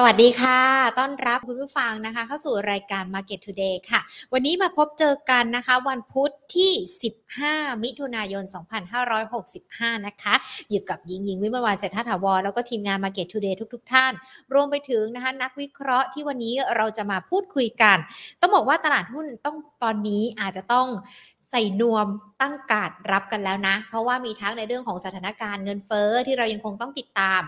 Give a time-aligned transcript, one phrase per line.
[0.00, 0.60] สวัสดีค่ะ
[0.98, 4.00] ต้อนรับคุณผู้ฟังนะคะ เข้าสู่รายการ Market Today ค่ะ
[4.32, 6.72] วันนี้มาพบเจอกันนะคะ วันพุธที่
[7.26, 8.44] 15 มิถุนายน
[9.24, 10.34] 2565 นะคะ
[10.70, 14.12] อยู่กับยิงยิงวิมวันเศรษฐาถาวร แล้วก็ทีมงาน Market Today ทุกๆท่าน
[14.54, 17.96] รวมไปถึงนะคะนักวิเคราะห์ที่วันนี้เราจะมาพูดคุยกัน
[18.40, 20.86] ต้องบอกว่าตลาดหุ้นต้องตอนนี้อาจจะต้อง
[21.50, 22.06] ใส่นวม
[22.42, 27.42] ตั้งการรับกันแล้วนะ เพราะว่ามีทั้งในเรื่องของสถานการณ์เงินเฟ้อที่เรายังคงต้องติดตาม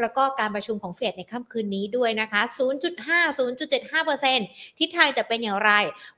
[0.00, 2.40] แล้วก็การประชุมของเฟดในค่ำคืนนี้ด้วยนะคะ
[3.06, 5.72] 0.5 0.75%ทิศทางจะเป็นอย่างไร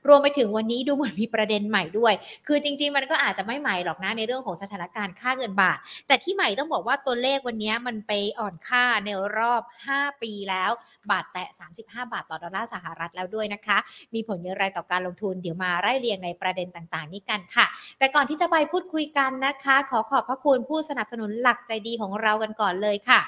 [0.07, 2.13] รวมไปถึงวันนี้ดูเหมือนมีประเด็นใหม่ด้วย
[2.47, 9.61] คือจริง ๆ มันก็อาจจะไม่ใหม่หรอกนะในเรื่องของสถานการณ์ค่าเงินบาท แต่ที่ใหม่ต้องบอกว่าตัวเลขวันนี้มันไปอ่อนค่าในรอบ
[9.93, 10.71] 5 ปีแล้ว
[11.11, 11.47] บาทแตะ
[11.79, 13.77] 35 บาทต่อดอลลาร์สหรัฐแล้วด้วยนะคะ
[14.13, 17.65] มีผลอย่างไรต่อการลงทุนเดี๋ยวมาไล่เรียงในประเด็นต่างๆนี้กันค่ะ
[17.99, 23.19] แต่ก่อนที่จะไปพูดคุยกันนะคะ ขอขอบพระคุณผู้สนับสนุนหลักใจดีของเรากันก่อนเลยค่ะ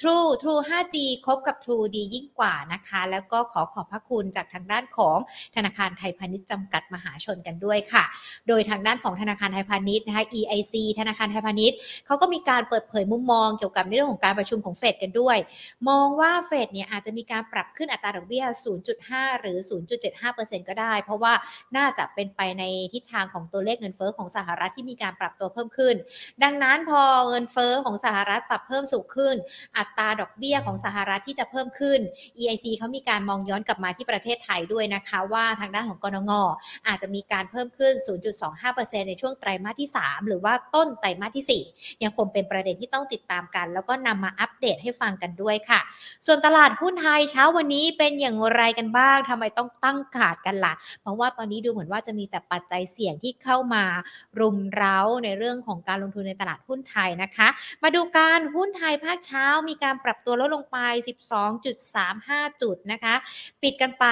[0.00, 0.96] True True 5G
[1.26, 5.18] คบกับ True ดียิ่งกว่านะคะ แล้วก็ขอขอบพระคุณจากทางด้านของ
[5.56, 8.04] ธนาคารไทยพาณิชย์จำกัดมหาชนกันด้วยค่ะ
[8.48, 15.38] โดยทางด้านของธนาคารไทยพาณิชย์นะคะ EIC ธนาคารไทยพาณิชย์เขาก็มีการเปิดเผยมุมมองเกี่ยวกับในเรื่องของการประชุมของเฟดกันด้วย
[15.88, 18.44] มองว่าเฟดเนี่ยอาจจะมีการปรับขึ้นอัตราดอกเบี้ย
[18.92, 19.58] 0.5 หรือ
[20.12, 21.32] 0.75%ก็ได้ เพราะว่า
[21.76, 25.94] น่าจะเป็นไปในทิศทางของตัวเลขเงินเฟ้อของสหรัฐที่มีการปรับตัวเพิ่มขึ้น
[26.42, 29.34] ดังนั้นพอเงินเฟ้อของสหรัฐปรับเพิ่มสูงขึ้น
[29.76, 32.00] อัตราดอกเบี้ยของสหรัฐที่จะเพิ่มขึ้น
[32.40, 36.32] EIC เขามีการมองย้อนกลับมาที่ประเทศไทยด้วยนะคะ ว่าทางด้านของกรงง
[36.88, 37.92] อาจจะมีการเพิ่มขึ้น
[38.50, 45.80] 0.25%ในช่วงไตรมาสที่ 3 หรือว่าต้นไตรมาสที่ 4 ยังคงเป็นประเด็นที่ต้องติดตามกัน แล้วก็นำมาอัปเดตให้ฟังกันด้วยค่ะ
[46.26, 53.84] ส่วนตลาดหุ้นไทยเช้าวันนี้เป็นอย่างไรกันบ้างทำไมต้องตั้งขาดกันละ่ะ เพราะว่าตอนนี้ดูเหมือนว่าจะมีแต่ปัจจัยเสี่ยงที่เข้ามา
[54.40, 57.48] รุมเร้าในเรื่องของการลงทุนในตลาดหุ้นไทยนะคะ
[57.82, 60.78] มาดูการหุ้นไทยภาคเช้ามีการปรับตัวลดลงไป
[61.88, 63.14] 12.35 จุดนะคะ
[63.62, 64.04] ปิดกันไป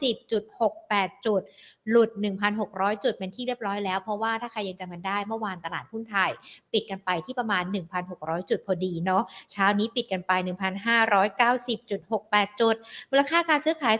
[0.00, 1.42] 1,590.68 จุด
[1.90, 2.10] หลุด
[2.56, 6.30] 1,600 จุดเป็นที่เรียบร้อยแล้ว เพราะว่าถ้าใครยังจำกันได้เมื่อวานตลาดหุ้นไทย
[6.72, 7.64] ปิดกันไปที่ประมาณ
[8.06, 9.22] 1,600 จุดพอดีเนาะ
[9.52, 10.32] เช้านี้ปิดกันไป
[11.28, 12.74] 1,590.68 จุด
[13.10, 13.96] มูลค่าการซื้อขาย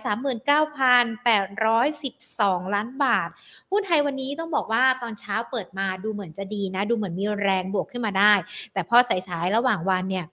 [2.65, 3.29] 39,812 ล้านบาท
[3.71, 8.33] หุ้นไทยวันนี้ต้องบอกว่าตอนเช้าเปิดมาดูเหมือนจะดีนะ ดูเหมือนมีแรงบวกขึ้นมาได้
[8.73, 10.27] แต่พอสายๆระหว่างวันเนี่ย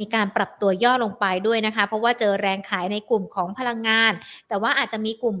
[0.00, 4.12] มีการปรับตัวย่อลงไปด้วยนะคะ เพราะว่าเจอแรงขายในกลุ่มของพลังงาน
[4.48, 5.36] แต่ว่าอาจจะมีกลุ่ม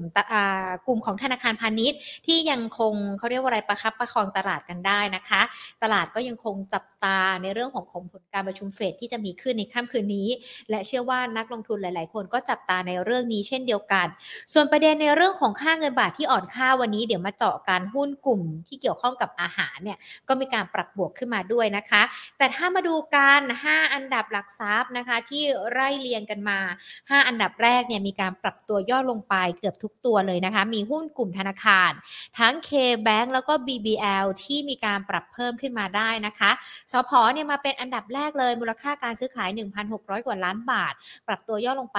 [0.86, 5.42] กลุ่มของธนาคารพาณิชย์ ที่ยังคงเขาเรียกว่าอะไรประคับประคองตลาดกันได้นะคะ
[5.82, 10.28] ตลาดก็ยังคงจับตาในเรื่องของของผลการประชุมเฟดที่จะมีขึ้นในค่ำคืนนี้
[10.70, 14.06] และเชื่อว่านักลงทุนหลาย ๆ คนก็จับตาในเรื่องนี้เช่นเดียวกัน
[14.52, 19.98] ส่วนประเด็นในเรื่องของค่าเงินบาทที่อ่อนค่าวันนี้เดี๋ยวมาเจาะการหุ้นกลุ่มที่เกี่ยวข้องกับอาหารเนี่ย
[20.28, 22.02] ก็มีการปรับบวกขึ้นมาด้วยนะคะ
[22.38, 25.42] แต่ถ้ามาดูการ 5 อันดับหลักทรัพย์นะคะ ที่
[25.72, 26.58] ไล่เรียงกันมา
[26.92, 31.90] 5 อันดับแรกเนี่ยมีการปรับตัวย่อลงไปเกือบทุกตัวเลยนะคะ มีหุ้นกลุ่มธนาคาร
[32.38, 36.50] ทั้ง K-Bank แล้วก็ BBL ที่มีการปรับเพิ่มขึ้นมาได้นะคะ
[36.92, 39.50] สพเนี่ยมาเป็นอันดับแรกเลยมูลค่าการซื้อขาย
[39.88, 40.94] 1,600 กว่าล้านบาท
[41.28, 41.98] ปรับตัวย่อลงไป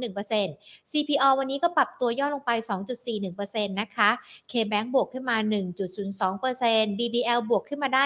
[0.00, 2.50] 2.31% CPO วันนี้ก็ปรับตัวย่อลงไป
[3.10, 4.10] 2.41%นะคะ
[4.50, 5.36] K-Bank บวกขึ้นมา
[6.18, 8.04] 1.02% BBL บวกขึ้นมาได้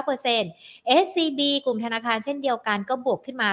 [0.00, 3.50] 1.49% SCB กลุ่มธนาคารเช่นเดียวกันก็บวกขึ้นมา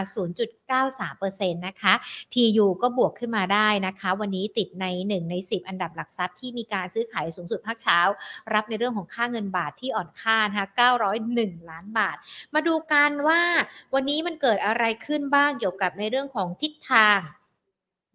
[0.77, 1.93] 0.93%นะคะ
[2.33, 7.99] TU ก็บวกขึ้นมาได้นะคะ วันนี้ติดใน 1 ใน 10 อันดับหลักทรัพย์ที่มีการซื้อขายสูงสุดภาคเช้า
[8.53, 10.67] รับในเรื่องของค่าเงินบาทที่อ่อนค่านะคะ
[11.17, 12.17] 901 ล้านบาท
[12.53, 13.41] มาดูกันว่า
[13.93, 17.19] วันนี้มันเกิดอะไรขึ้นบ้างเกี่ยวกับในเรื่องของทิศทาง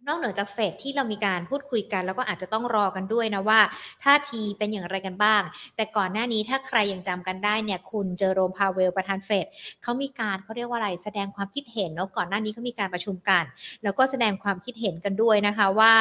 [0.07, 3.61] นอกเหนือจากเฟดที่เรามีการพูดคุยกัน แล้วก็อาจจะต้องรอกันด้วยนะว่า
[4.05, 5.43] ท่าทีเป็นอย่างไรกันบ้าง
[5.77, 9.47] แต่ก่อนหน้านี้ถ้าใครยังจำกันได้เนี่ยคุณเจอโรมพาเวลประธานเฟด
[9.83, 13.45] เขามีการเขาเรียกว่าอะไรแสดงความคิดเห็นเนาะก่อนหน้านี้เขามีการประชุมกัน
[13.83, 15.95] แล้วก็แสดงความคิดเห็นกันด้วยนะคะว่า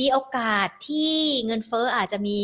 [0.00, 1.12] มีโอกาสที่
[1.46, 2.38] เงินเฟ้ออาจจะมี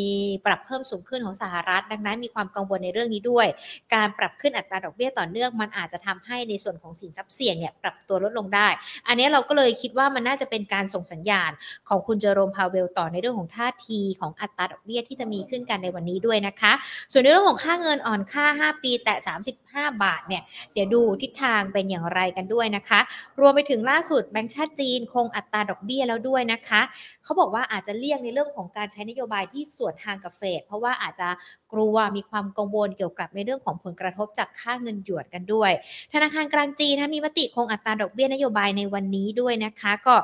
[0.46, 3.46] ปรับเพิ่มสูงขึ้นของสหรัฐ ดังนั้นมีความกังวลในเรื่องนี้ด้วย
[3.94, 8.68] การปรับขึ้นอัตราดอกเบี้ยต่อเนื่องมันอาจจะทำให้ในส่วนของสินทรัพย์เสี่ยงเนี่ยปรับตัวลดลงได้
[9.08, 11.50] อันนี้เราก็เลยคิดว่ามันน่าจะเป็นการส่งสัญญาณ
[11.88, 16.72] ของคุณเจอโรมพาเวลต่อในเรื่องของท่าทีของอัตราดอกเบี้ยที่จะมีขึ้นกันในวันนี้ด้วยนะคะ
[17.12, 19.14] ส่วนในเรื่องของค่าเงินอ่อนค่า 5 ปีแต่
[19.60, 20.42] 35 บาทเนี่ย
[20.72, 23.00] เดี๋ยวดูทิศทางเป็นอย่างไรกันด้วยนะคะ
[23.40, 26.80] รวมไปถึงล่าสุดแบงก์ชาติจีนคงอัตราดอกเบี้ยแล้วด้วยนะคะ
[27.24, 31.28] เขาบอกว่าอาจจะเลี่ยงในเรื่องของการใช้นโยบายที่สวนทางกับเฟดเพราะว่าอาจจะ
[31.72, 35.70] กลัวมีความกังวลเกี่ยวกับในเรื่องของผลกระทบจากค่าเงินหยวนกันด้วย
[36.12, 40.14] ธนาคารกลางจีนนะมีมติคงอัตราดอกเบี้ยนโยบายในวันนี้ด้วยนะคะ ก็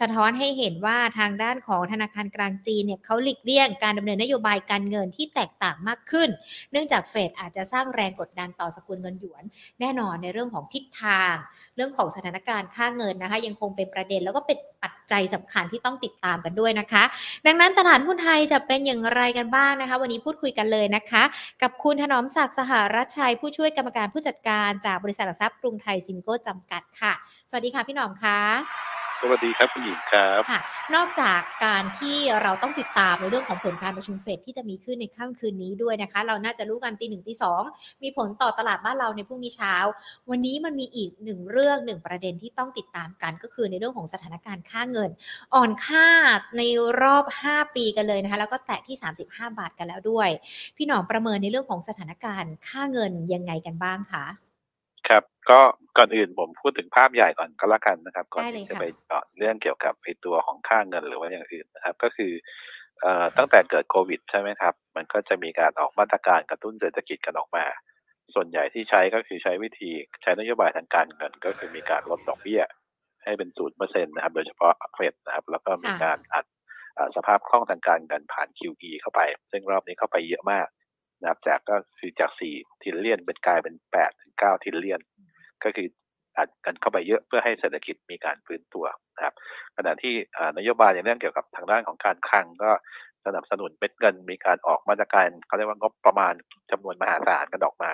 [0.00, 6.28] สะท้อนให้เห็นว่าทางด้านของธนาคารกลางจีนเนี่ยเขาหลีกเลี่ยงการดำเนินนโยบายการเงินที่แตกต่างมากขึ้น
[6.72, 9.44] เนื่องจากเฟดอาจจะสร้างแรงกดดันต่อสกุลเงินหยวน
[9.80, 11.34] แน่นอนในเรื่องของทิศทาง
[11.76, 17.04] เรื่องของสถานการณ์ค่าเงินนะคะ ยังคงเป็นประเด็นแล้วก็เป็นปัจจัยสำคัญที่ต้องติดตามกันด้วยนะคะ
[17.46, 21.22] ดังนั้นตลาดหุ้นไทยจะเป็นอย่างไรกันบ้างนะคะ วันนี้พูดคุยกันเลยนะคะ
[21.62, 27.12] กับคุณถนอมศักดิ์สหรัชชัยผู้ช่วยกรรมการผู้จัดการจากบริษัทหลักทรัพย์กรุงไทยซิมโก้จำกัดค่ะ
[27.48, 30.60] สวัสดีค่ะพี่หนอมค่ะ สวัสดีครับคุณหญิงครับค่ะ
[30.94, 37.62] นอกจากการที่เราต้องติดตามในเรื่องของผลการประชุมเฟดที่จะมีขึ้นในค่ำคืนนี้ด้วยนะคะ เราน่าจะรู้กันตีหนึ่งตีสอง
[38.02, 39.74] มีผลต่อตลาดบ้านเราในพรุ่งนี้เช้า
[40.30, 45.10] วันนี้มันมีอีกหนึ่งเรื่องหนึ่งประเด็นที่ต้องติดตามกันก็คือในเรื่องของสถานการณ์ค่าเงิน
[45.54, 46.06] อ่อนค่า
[46.56, 46.62] ใน
[47.02, 50.28] รอบ 5 ปีกันเลยนะคะแล้วก็แตะที่ 35 บาทกันแล้วด้วย
[50.76, 54.26] พี่หนอมประเมินในเรื่องของสถานการณ์ค่าเงินยังไงกันบ้างคะ
[55.50, 55.58] ก็
[55.98, 62.32] ก่อนอื่นผมพูดถึงภาพใหญ่ก่อนก็แล้วกันนะครับ ก่อนได้เลยที่จะค่ะไปเจาะเรื่องเกี่ยวกับไอตัวของค่าเงินหรือว่าอย่างอื่นนะครับ ก็คือ
[63.00, 67.64] เอ่อตั้งแต่เกิดโควิดใช่ไหมครับ มันก็จะมีการออกมาตรการกระตุ้นเศรษฐกิจกันออกมา
[68.34, 69.90] ส่วนใหญ่ที่ใช้ก็คือใช้วิธี
[70.22, 72.62] ใช้นโยบายทางการเงิน ก็คือมีการลดดอกเบี้ย
[73.24, 76.46] ให้เป็นศูนย์เปอร์เซ็นต์นะครับ โดยเฉพาะเฟดนะครับ แล้วก็มีการอัด
[76.96, 79.20] อ่าสภาพคล่องทางการเงินผ่าน QE เข้าไป
[79.50, 80.66] ซึ่งรอบนี้เข้าไปเยอะมาก
[81.20, 85.00] นะครับจากก็คือจาก4 trillion เป็นกลายเป็น8ถึง9 trillion
[85.64, 85.88] ก็คือ
[86.36, 89.34] อัดกันเข้าไปเยอะเพื่อให้เศรษฐกิจมีการฟื้นตัวนะครับ
[89.76, 92.70] ขณะที่อ่านโยบายในเรื่องเกี่ยวกับทางด้านของการคลังก็
[93.26, 96.34] สนับสนุนเม็ดเงินมีการออกมาตรการเขาเรียกว่างบประมาณ
[96.70, 97.92] จำนวนมหาศาลกันออกมา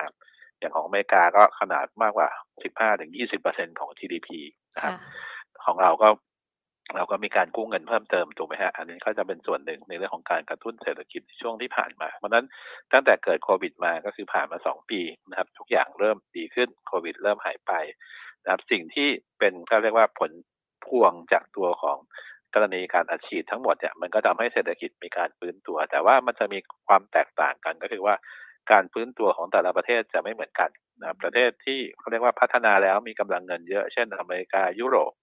[0.59, 2.29] อย่างของอเมริกาก็ขนาดมากกว่า
[3.03, 4.29] 15-20%ของ GDP
[4.75, 5.09] นะครับค่ะ
[5.65, 6.07] ของเราก็
[6.93, 12.45] เราก็มีการกู้เงินเพิ่มเติมถูกไหมฮะ อันนี้ก็จะเป็นส่วนหนึ่งในเรื่องของการกระตุ้นเศรษฐกิจในช่วงที่ผ่านมา เพราะนั้น
[12.93, 17.71] ตั้งแต่เกิดโควิดมาก็คือผ่านมาสองปีนะครับ ทุกอย่างเริ่มดีขึ้นโควิดเริ่มหายไป
[18.43, 19.09] นะครับ สิ่งที่
[19.39, 20.31] เป็นก็เรียกว่าผล
[20.85, 21.97] พวงจากตัวของ
[22.53, 28.15] กรณีการอัดฉีดทั้งหมดเนี่ยมันก็ทำให้เศรษฐกิจมีการฟื้นตัว แต่ว่ามันจะมีความแตกต่างกันก็คือว่า
[28.71, 35.13] การฟื้นตัวของแต่ละประเทศจะไม่เหมือนกันนะรประเทศที่เขาเรียกว่าพัฒนาแล้วมีกำลังเงินเยอะ เช่นอเมริกายุโรป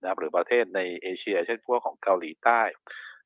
[0.00, 2.60] นะครับหรือประเทศในเอเชีย เช่นพวกของเกาหลีใต้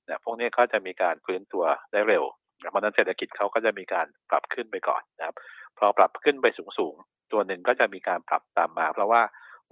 [0.06, 2.24] นะพวกนี้ก็จะมีการฟื้นตัวได้เร็ว
[2.60, 5.36] นะเพราะฉะนั้นเศรษฐกิจเขาก็จะมีการปรับขึ้นไปก่อนนะครับ
[5.78, 6.46] พอปรับขึ้นไป
[6.78, 9.22] สูงๆตัวหนึ่งก็จะมีการปรับตามมา เพราะว่า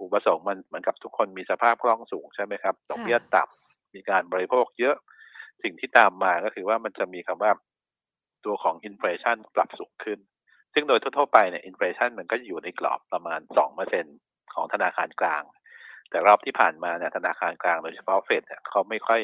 [0.01, 4.95] อุปสงค์มันเหมือนกับทุกคนมีสภาพคล่องสูงใช่ไหมครับดอกเบี้ยต่ำมีการบริโภคเยอะ
[5.63, 7.51] สิ่งที่ตามมาก็คือว่ามันจะมีคำว่า
[8.45, 10.19] ตัวของอินฟลชันปรับสูงขึ้น
[10.73, 13.39] ซึ่งโดยทั่วๆไปเนี่ยอินฟลชันมันก็อยู่ในกรอบประมาณ
[13.97, 15.43] 2%ของธนาคารกลาง
[16.13, 19.21] แต่รอบที่ผ่านมาเนี่ยธนาคารกลางโดยเฉพาะเฟดเนี่ยเขาไม่ค่อย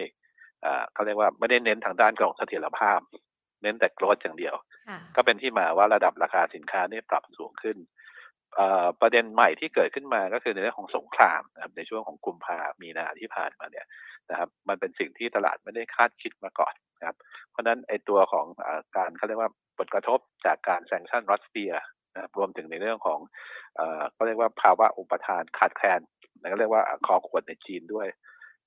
[0.62, 3.00] เอ่อเขาเรียกว่าไม่ได้เน้นทางด้านของเสถียรภาพ
[3.64, 4.56] เน้นแต่โกรธอย่างเดียว
[4.90, 7.78] ค่ะก็เป็นที่มาว่าระดับราคาสินค้านี่ปรับสูงขึ้น
[8.56, 13.86] เอ่อประเด็นใหม่ที่เกิดขึ้นมาก็คือในเรื่องของสงครามนะครับในช่วงของกุมภามีนาที่ผ่านมาเนี่ย
[14.30, 17.16] นะครับมันเป็นสิ่งที่ตลาดไม่ได้คาดคิดมาก่อนนะครับ
[17.52, 21.72] เพราะฉะนั้นไอตัวของอาการเขาเรียกว่าผลกระทบจากการ sanction รัสเซีย
[22.14, 23.20] นะครับรวมถึงในเรื่องของ
[23.76, 26.02] เอ่อเขาเรียกว่าภาวะอุปทานขาดแคลน
[26.40, 28.08] แล้วก็เรียกว่าคอขวดในจีนด้วย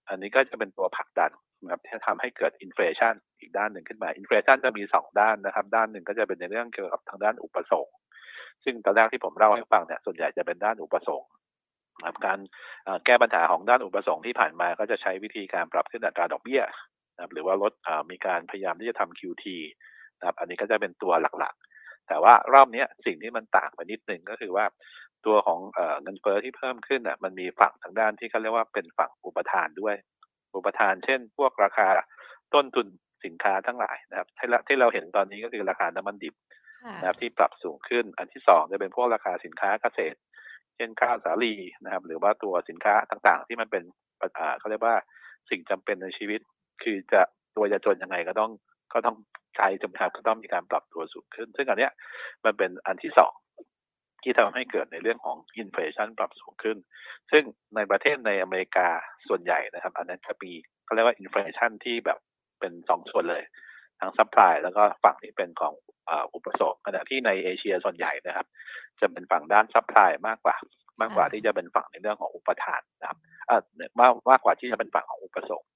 [0.09, 1.31] อันนี้ก็จะเป็นตัวผลักดัน
[1.63, 7.97] นะครับที่ทำให้เกิด inflation อีกด้านหนึ่งขึ้นมา inflation จะมีสองด้านนะครับ ด้านหนึ่งก็จะเป็นในเรื่องเกี่ยวกับทางด้านอุปสงค์
[8.65, 11.31] ซึ่งตอนแรกที่ผมเล่าให้ฟังเนี่ยส่วนใหญ่จะเป็นด้านอุปสงค์
[12.07, 12.39] ครับการ
[13.07, 16.63] แก้ปัญหาของด้านอุปสงค์ที่ผ่านมาก็จะใช้วิธีการปรับขึ้นอัตราดอกเบี้ย
[17.15, 17.73] นะครับหรือว่าลด
[18.11, 19.45] มีการพยายามที่จะทำ QT
[20.19, 21.72] นะครับอันนี้ก็จะเป็นตัวหลักๆ
[22.13, 24.65] แต่ว่ารอบเนี้ยสิ่งที่มันต่างไปนิดนึงก็คือว่า
[25.27, 29.97] ตัวของเอ่อเงินเฟ้อที่เพิ่มขึ้นอะมันมีฝั่งทางด้านที่เขาเรียกว่าเป็นฝั่งอุปทานด้วย
[30.57, 31.89] อุปทานเช่น พวกราคา
[32.55, 32.87] ต้นทุน
[33.25, 36.35] สินค้าทั้งหลายนะครับที่เราที่เราเห็นตอนนี้ก็คือราคาน้ำมันดิบ
[36.85, 40.19] ค่ะนะครับที่ปรับสูงขึ้น อันที่สองจะเป็นพวกราคาสินค้าเกษตร
[40.77, 41.55] เช่นข้าวสาลี
[41.85, 43.83] นะครับ หรือว่าตัวสินค้าต่างๆ ที่มันเป็น
[44.21, 44.97] อ่าเขาเรียกว่า
[45.51, 46.41] สิ่งจำเป็นในชีวิต
[46.83, 47.23] คือจะ
[47.57, 48.53] ตัวจะจนยังไงก็ต้อง
[48.93, 49.17] ก็ต้อง
[49.57, 51.93] ใช้นะครับก็ต้องมีการปรับตัวสูงขึ้น ซึ่งอันเนี้ย
[52.45, 53.33] มันเป็นอันที่สอง
[54.23, 56.77] ที่ทำให้เกิดในเรื่องของ inflation ปรับสูงขึ้น
[57.31, 57.43] ซึ่ง
[57.77, 58.89] ในประเทศในอเมริกา
[59.29, 60.53] ส่วนใหญ่นะครับ อันนั้นจะมี
[60.85, 62.19] เขาเรียกว่า inflation ที่แบบ
[62.61, 63.43] เป็นสองส่วนเลย
[64.01, 65.73] ทั้ง supply แล้วก็ฝั่งที่เป็นของ
[66.35, 68.47] อุปสงค์ขณะที่ในเอเชียส่วนใหญ่นะครับ
[69.01, 70.57] จะเป็นฝั่งด้าน supply มากกว่า
[71.01, 73.19] มากกว่าที่จะเป็นฝั่งในเรื่องของอุปทานนะครับ
[73.51, 73.61] อ่อ
[74.01, 75.69] มากมากกว่าที่จะเป็นฝั่งของอุปสงค์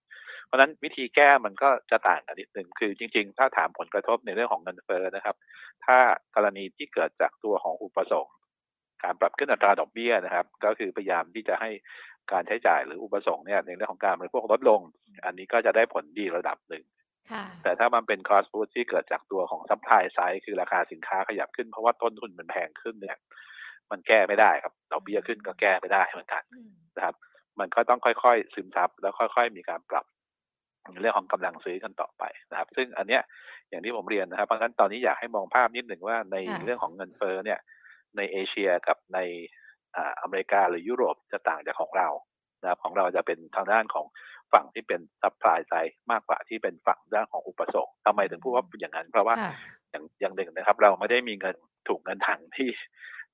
[0.46, 5.36] เพราะฉะนั้นวิธีแก้มันก็จะต่างกันนิดนึงคือจริง ๆ ถ้าถามผลกระทบในเรื่องของเงินเฟ้อนะครับ
[5.86, 5.98] ถ้า
[6.34, 8.34] กรณีที่เกิดจากตัวของอุปสงค์
[9.04, 11.70] การปรับขึ้นอัตราดอกเบี้ยนะครับ ก็คือพยายามที่จะให้
[12.32, 14.80] การใช้จ่ายหรืออุปสงค์เนี่ยในเรื่องของการบริโภคลดลง
[15.24, 16.84] อันนี้ก็จะได้ผลดีระดับหนึ่ง
[17.32, 23.18] ค่ะแต่ถ้ามันเป็น cost push ที่เกิดจากตัวของ supply side คือราคาสินค้าขยับขึ้นเพราะว่าต้นทุนมันแพงขึ้นเนี่ย
[23.90, 27.14] มันแก้ไม่ได้ครับดอกเบี้ยขึ้นก็แก้ไม่ได้เหมือนกันอืมนะครับ
[27.60, 30.06] มันก็ต้องค่อยๆ ซึมซับแล้วค่อย ๆ มีการปรับ
[31.00, 33.22] เรื่องของกำลังซื้อกันต่อไปนะครับ ซึ่งอันเนี้ย
[33.68, 37.60] อย่างที่ผมเรียนนะครับเพราะฉะนั้นตอนนี้อยากให้มองภาพนิดหนึ่งว่าในเรื่องของเงินเฟ้อเนี่ย
[38.16, 39.18] ในเอเชียกับใน
[40.22, 42.08] อเมริกาหรือยุโรปจะต่างจากของเรา
[42.62, 44.06] นะครับของเราจะเป็นทางด้านของ
[44.52, 49.34] ฝั่งที่เป็น supply side มากกว่าที่เป็นฝั่งด้านของอุปสงค์ทำไมถึงพูดว่าอย่างนั้น เพราะว่า
[49.90, 51.56] อย่างอย่างหนึ่งนะครับ เราไม่ได้มีเงิน
[51.88, 52.68] ถุงเงินถังที่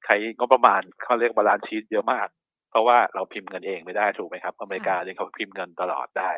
[0.04, 2.28] ใช้งบประมาณเขาเรียก balance sheet เยอะมาก
[2.70, 6.32] เพราะว่าเราพิมพ์เงินเองไม่ได้ถูกไหมครับ อเมริกาเนี่ยเขาพิมพ์เงินตลอดได้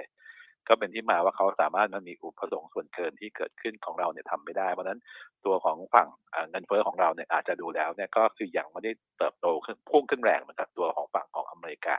[0.69, 5.01] ก็เป็นที่มาว่าเขาสามารถมันมีอุปสงค์ส่วนเกินที่เกิดขึ้นของเราเนี่ยทำไม่ได้ เพราะนั้น
[5.47, 6.09] ตัวของฝั่ง
[6.51, 11.97] เงินเฟ้อของเราเนี่ยอาจจะดูแล้วเนี่ยก็คือยังไม่ได้เติบโตขึ้นพุ่งขึ้นแรงเหมือนกับตัวของฝั่งของอเมริกา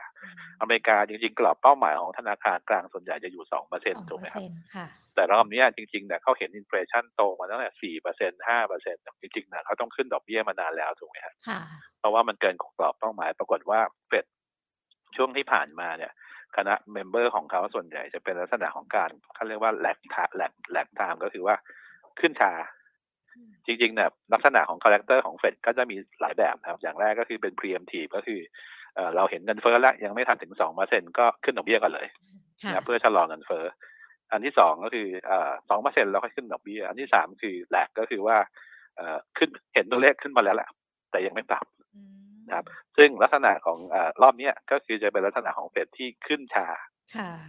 [0.60, 11.34] อเมริกาจริงๆกรอบเป้าหมายของธนาคารกลางส่วนใหญ่จะอยู่สองเปอร์เซ็นต์ถูกไหมครับแต่รอบนี้จริงๆเนี่ยเขาเห็น inflation โตมาตั้งแต่สี่เปอร์เซ็นต์ห้าเปอร์เซ็นต์จริงๆเนี่ยเขาต้องขึ้นดอกเบี้ยมานานแล้วถูกไหมครับ
[11.98, 14.24] เพราะว่ามันเกินกรอบเป้าหมายปรากฏว่าเฟด
[15.16, 16.12] ช่วงที่ผ่านมาเนี่ย
[16.56, 21.56] คณะ member ของเขาส่วนใหญ่จะเป็นลักษณะของการเขาเรียกว่า lag ทา lag lag time ก็คือว่า
[22.20, 22.52] ขึ้นช้า
[23.66, 28.40] จริงๆเนี่ยลักษณะของ character ของเฟดก็จะมีหลายแบบครับ อย่างแรกก็คือเป็น preemptive ก็คือ
[29.16, 32.06] เราเห็นเงินเฟ้อแล้ว ยังไม่ทันถึงสองเปอร์เซ็นก็ขึ้นดอกเบี้ยกันเลย
[32.72, 33.64] นะเพื่อชะลอเงินเฟ้อ
[34.32, 35.06] อันที่สองก็คือ
[35.68, 38.36] สองเปอร์เซ็นต์เราค่อยขึ้นดอกเบี้ย อันที่สามคือ lag ก็คือว่า
[39.38, 40.68] ขึ้นเห็นตัวเลขขึ้นมาแล้วแหละ
[41.10, 41.64] แต่ยังไม่ปรับ
[42.46, 46.68] นะครับซึ่งลักษณะของอรอบนี้ก็คือจะเป็นลักษณะของเฟดที่ขึ้นช้า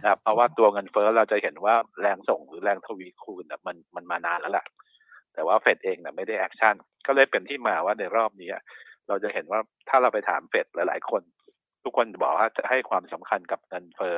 [0.02, 4.66] นะครับเพราะว่าตัวเงินเฟ้อเราจะเห็นว่าแรงส่งหรือแรงทวีคูณมันมันมานานแล้วแหละ
[5.34, 6.74] แต่ว่าเฟดเองเนี่ยไม่ได้ action
[7.06, 8.50] ก็เลยเป็นที่มาว่าในรอบนี้
[9.08, 11.22] เราจะเห็นว่าถ้าเราไปถามเฟดหลาย ๆ คน
[11.84, 14.16] ทุกคนบอกว่าจะให้ความสำคัญกับเงินเฟ้อ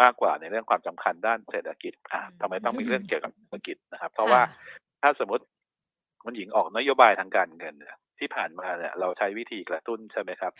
[0.00, 4.42] มากกว่าในเรื่องความสำคัญด้านเศรษฐกิจอ่าทำไมต้องมีเรื่องเกี่ยวกับเศรษฐกิจนะครับ เพราะว่า
[5.02, 5.44] ถ้าสมมติ
[6.24, 10.52] มันหญิงออกนโยบายทางการเงินเนี่ย ที่ผ่านมาเนี่ยเราใช้วิธีกระตุ้นใช่ไหมครับ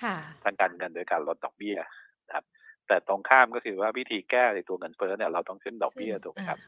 [0.44, 1.76] ทางการเงินโดยการลดดอกเบี้ย
[2.26, 2.44] นะครับ
[2.88, 6.58] แต่ตรงข้ามก็คือว่าวิธีแก้ในตัวเงินเฟ้อเนี่ยเราต้องขึ้นดอกเบี้ยถูกไหมครับ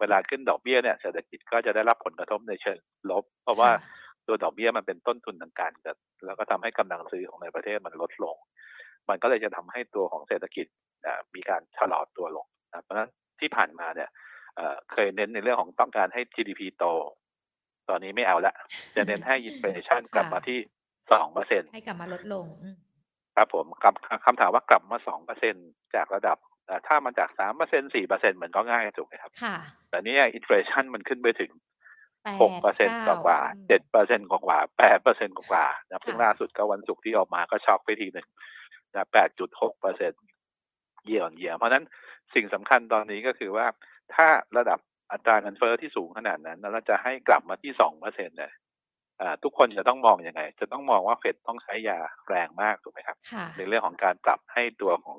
[0.00, 2.78] เวลาขึ้นดอกเบี้ยเนี่ยเศรษฐกิจก็จะได้รับผลกระทบในเชิง
[3.10, 3.70] ลบ เพราะว่า
[4.26, 8.36] ตัวดอกเบี้ยมันเป็นต้นทุนทางการเงินแล้วก็ทำให้กำลังซื้อของในประเทศมันลดลง
[9.08, 10.66] มันก็เลยจะทำให้ตัวของเศรษฐกิจ
[11.34, 12.46] มีการชะลอตัวลง
[12.82, 13.10] เพราะฉะนั้น
[13.40, 14.08] ที่ผ่านมาเนี่ย
[14.92, 16.84] เคยเน้นในเรื่องของต้องการให้ GDP โต
[17.88, 18.54] ตอนนี้ไม่เอาละ
[18.96, 20.58] จะเน้นให้อินเฟลชันกลับมาที่
[21.12, 22.46] สองเปอร์เซ็นให้กลับมาลดลง
[23.36, 25.54] ครับผมคำคำถามว่ากลับมาสองเปอร์เซ็น
[25.94, 26.38] จากระดับ
[26.86, 29.56] ถ้ามันจากสามเปอร์เซ็นสี่เปอร์เซ็นเหมือนก็ง่ายถูกไหมครับค่ะ
[29.90, 31.52] แต่นี่ inflation มันขึ้นไปถึง
[32.42, 33.38] หกเปอร์เซ็นต์กว่า
[33.68, 38.26] เจ็ดเปอร์เซ็นต์กว่าแปดเปอร์เซ็นต์กว่านะเพิ่งล่าสุดก็วันศุกร์ที่ออกมาก็ช็อกไปทีหนึ่ง
[38.94, 40.22] นะแปดจุดหกเปอร์เซ็นต์
[41.04, 41.84] เยี่ยนเยี่ยเพราะนั้น
[42.34, 43.66] สิ่งสำคัญตอนนี้ก็คือว่า
[44.14, 44.26] ถ้า
[44.56, 44.78] ระดับ
[45.12, 48.52] อัตราเงินเฟ้อที่สูงขนาดนั้น แล้วเราจะให้กลับมาที่สองเปอร์เซ็นต์เนี่ย
[49.42, 53.16] ทุกคนจะต้องมองอยังไง จะต้องมองว่าเฟดต้องใช้ยาแรงมากถูกไหมครับ
[53.56, 55.16] ในเรื่องของการปรับให้ตัวของ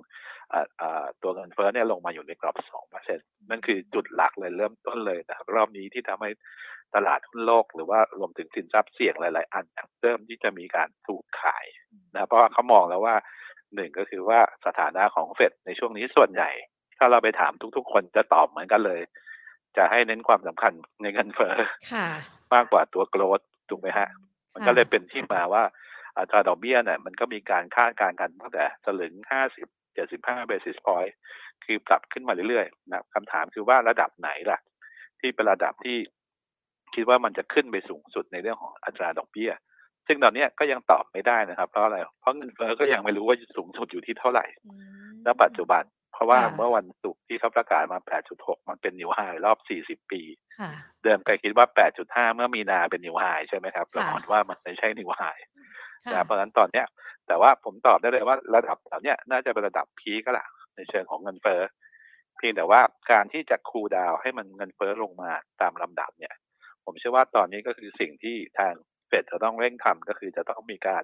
[1.24, 6.30] ตัวเงินเฟ้อเนี่ยลงมาอยู่ในกรอบสองเปอร์เซ็นต์นั่นคือจุดหลักเลยเริ่มต้นเลยนะครับรอบนี้ที่ทำให้
[6.96, 9.66] ตลาดหุ้นโลก หรือว่ารวมถึงสินทรัพย์เสี่ยงหลาย ๆ อัน
[10.02, 11.66] เริ่มที่จะมีการถูกขาย
[12.14, 13.16] นะเพราะว่าเขามองแล้วว่า
[13.76, 16.50] หนึ่งก็คือว่าสถานะของเฟดในช่วงนี้ส่วนใหญ่
[16.98, 19.02] ถ้าเราไปถามทุก ๆ คนจะตอบเหมือนกันเลย
[19.78, 21.56] จะให้เน้นความสำคัญในเงินเฟ้อ
[22.54, 23.40] มากกว่าตัวโกลด
[23.70, 24.08] ถูกไหมฮะ
[24.54, 25.64] มันก็เลยเป็นที่มาว่า
[26.18, 31.16] อัตราดอกเบี้ยเนี่ยมันก็มีการคาดการณ์กันตั้งแต่สลึงห้าสิบเจ็ดสิบห้าเบสิสพอยต์
[31.66, 34.60] คือปรับขึ้นมาเรื่อยๆนะคำถามคือว่าระดับไหนล่ะ
[35.20, 35.98] ที่เป็นระดับที่
[36.96, 39.52] คิดว่ามันจะขึ้นไปสูงสุดในเรื่องของอัตราดอกเบี้ย
[40.08, 44.46] ซึ่งตอนนี้ก็ยังตอบไม่ได้นะครับ เพราะอะไร เพราะเงินเฟ้อก็ยังไม่รู้ว่าสูงสุดอยู่ที่เท่าไหร่
[45.26, 45.84] ณ ปัจจุบัน
[46.16, 48.00] เพราะว่าเมื่อวันศุกร์ที่เขาประกาศมา
[48.34, 49.58] 8.6 มันเป็นนิวไฮรอบ
[50.02, 50.22] 40 ปี
[51.04, 51.66] เดิมเคยคิดว่า
[52.02, 55.22] 8.5 เมื่อมีนาเป็นนิวไฮใช่ไหมครับปรากฏว่ามันไม่ใช่นิวไฮ
[56.12, 56.86] นะเพราะฉะนั้นตอนเนี้ย
[57.28, 61.62] แต่ว่าผมตอบได้เลยว่าระดับเหล่านี้น่าจะเป็นระดับพีก็แหละในเชิงของเงินเฟ้อ
[62.38, 62.82] เพียงแต่ว่า
[63.12, 65.32] การที่จะคูลดาวให้มันเงินเฟ้อลงมา
[65.62, 66.36] ตามลำดับเนี่ย
[66.86, 68.74] ผมเชื่อว่าตอนนี้ก็คือสิ่งที่ทาง
[69.08, 71.04] เฟดจะต้องเร่งทำก็คือจะต้องมีการ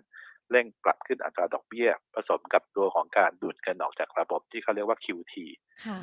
[0.51, 5.35] เร่งปรับขึ้นอัตราดอกเบี้ย ผสมกับตัวของการดูดเงินออกจากระบบที่เขาเรียกว่า QT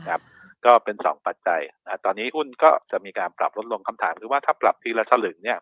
[0.09, 0.21] ครับ
[0.65, 1.61] ก็เป็นสองปัจจัย
[2.05, 5.59] ตอนนี้หุ้นก็จะมีการปรับลดลงคำถามคือว่าถ้าปรับทีละสลึงเนี่ย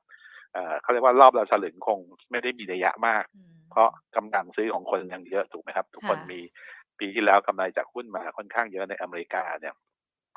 [0.83, 1.99] เขาเรียกว่ารอบละสลึงคง
[2.31, 3.25] ไม่ได้มีระยะมาก
[3.71, 6.41] เพราะกำลังซื้อของคนยังเยอะถูกไหมครับ ทุกคนมี
[6.99, 9.75] ปีที่แล้วกำไรจากหุ้นมาค่อนข้างเยอะในอเมริกาเนี่ย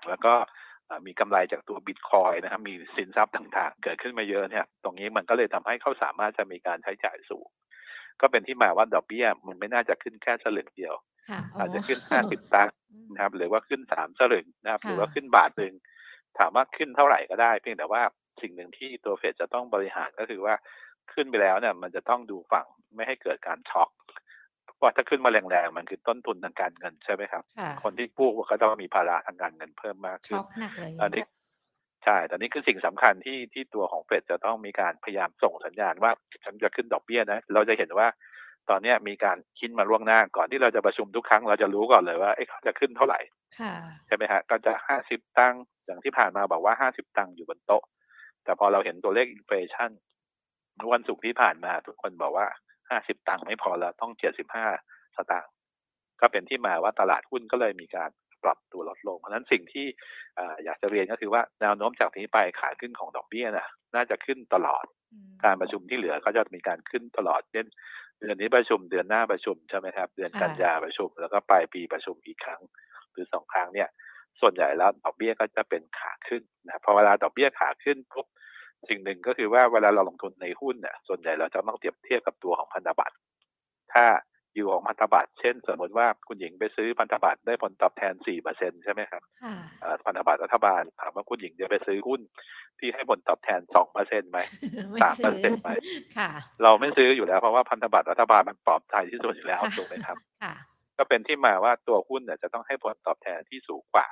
[0.10, 0.34] แล้วก็
[1.06, 7.48] มีกำไรจากตัวบิตคอยนะครับมีสินทรัพย์ต่างๆ เกิดขึ้นมาเยอะเนี่ยตรงนี้มันก็เลยทำให้เขาสามารถจะมีการใช้จ่ายสูง
[8.22, 10.94] ก็เป็นที่มาว่าดอกเบี้ยมันไม่น่าจะขึ้นแค่สลึงเดียว
[11.60, 12.76] อาจจะขึ้นห้าสิบตังค์
[13.14, 15.74] นะครับ หรือว่าขึ้นสามสลึงนะครับ หรือว่าขึ้นบาทหนึ่ง
[16.38, 18.02] ถามว่าขึ้นเท่าไหร่ก็ได้ เพียงแต่ว่า
[18.42, 20.54] สิ่งหนึ่งที่ตัวเฟดจะต้องบริหารก็คือว่า
[21.14, 23.90] ขึ้นไปแล้วเนี่ย มันจะต้องดูฝั่งไม่ให้เกิดการช็อค
[24.76, 31.24] เพราะถ้าขึ้นมาแรงๆมันคือต้นทุนทางการเงินใช่ไหมครับค่ะคนที่กู้ก็ต้องมีภาระทางการเงินเพิ่มมากขึ้ช็นอกหนั
[32.06, 36.12] กเลยอันนี้ใช่แต่นี่คือสิ่งสำคัญที่ที่ตัวของเฟดจะต้องมีการพยายามส่งสัญญาณว่า
[36.44, 38.08] ฉันจะขึ้นดอกเบี้ยนะ เราจะเห็นว่า
[38.70, 43.20] ตอนเนี้ยมีการคิดมาล่วงหน้าก่อนที่เราจะประชุมทุกครั้งเราจะรู้ก่อนเลยว่าเอ๊ะเขาจะขึ้นเท่าไหร่
[43.60, 43.74] ค่ะ
[44.08, 47.84] ใช่ไหมฮะก็จะห้าสิบตังค์อย่างที่ผ่านมาบอกว่าห้าสิบตังค์อยู่บนโต๊ะ
[48.44, 49.92] แต่พอเราเห็นตัวเลขอินฟลชัน
[50.94, 52.48] วันศุกร์ที่ผ่านมาทุกคนบอกว่า
[52.90, 54.66] ห้าสิบตังค์ไม่พอแล้วต้องเจ็ดสิบห้า
[55.16, 55.52] สตางค์
[56.22, 58.10] ก็เป็นที่มาว่าตลาดหุ้นก็เลยมีการ
[58.44, 59.86] ปรับตัวลดลง เพราะฉะนั้นสิ่งที่
[60.38, 64.86] อ่าอยากจะเรียนก็คือว่าแนวโน้มจากนี้ไปขาขึ้นของดอกเบี้ยน่ะน่าจะขึ้นตลอด
[65.44, 67.66] การประชุมที่เหลือก็จะมีการขึ้นตลอดเช่น
[68.20, 72.62] เดือนนี้ประชุมเดือนหน้าประชุมใช่ไหมครับ เดือนค่ะกันยาประชุม แล้วก็ปลายปีประชุมอีกครั้ง
[73.12, 73.90] หรือสองครั้งเนี่ย
[74.42, 78.28] ส่วนใหญ่แล้วดอกเบี้ยก็จะเป็นขาขึ้นนะพอเวลาดอกเบี้ยขาขึ้นปุ๊บ
[78.90, 83.16] สิ่งหนึ่งก็คือว่าเวลาเราลงทุนในหุ้นเนี่ยส่วนใหญ่เราจะต้องเปรียบเทียบกับตัวของพันธบัตร
[83.94, 84.06] ถ้า
[84.56, 92.22] อยู่ของพันธบัตร เช่น สมมติว่าคุณหญิงไปซื้อพันธบัตรได้ผลตอบแทนสี่เปอร์เซ็นใช่ไหมครับค่ะเอ่อพันธบัตรรัฐบาลถามว่าคุณหญิงจะไปซื้อหุ้น
[92.80, 94.40] ที่ให้ผลตอบแทนสองเปอร์เซ็นต์ไหม
[94.92, 95.70] ไม่สามซื้เปอร์เซ็นต์ไหม
[96.18, 96.30] ค่ะ
[96.64, 100.54] เราไม่ซื้ออยู่แล้ว เพราะว่าพันธบัตรรัฐบาลมันปลอบใจที่สุดอยู่แล้วค่ะถูกไหมครับค่ะ
[100.98, 104.08] ก็เป็นที่มาว่าตัวหุ้นเนี่ยจะต้องให้ผลตอบแทนที่สูงกว่า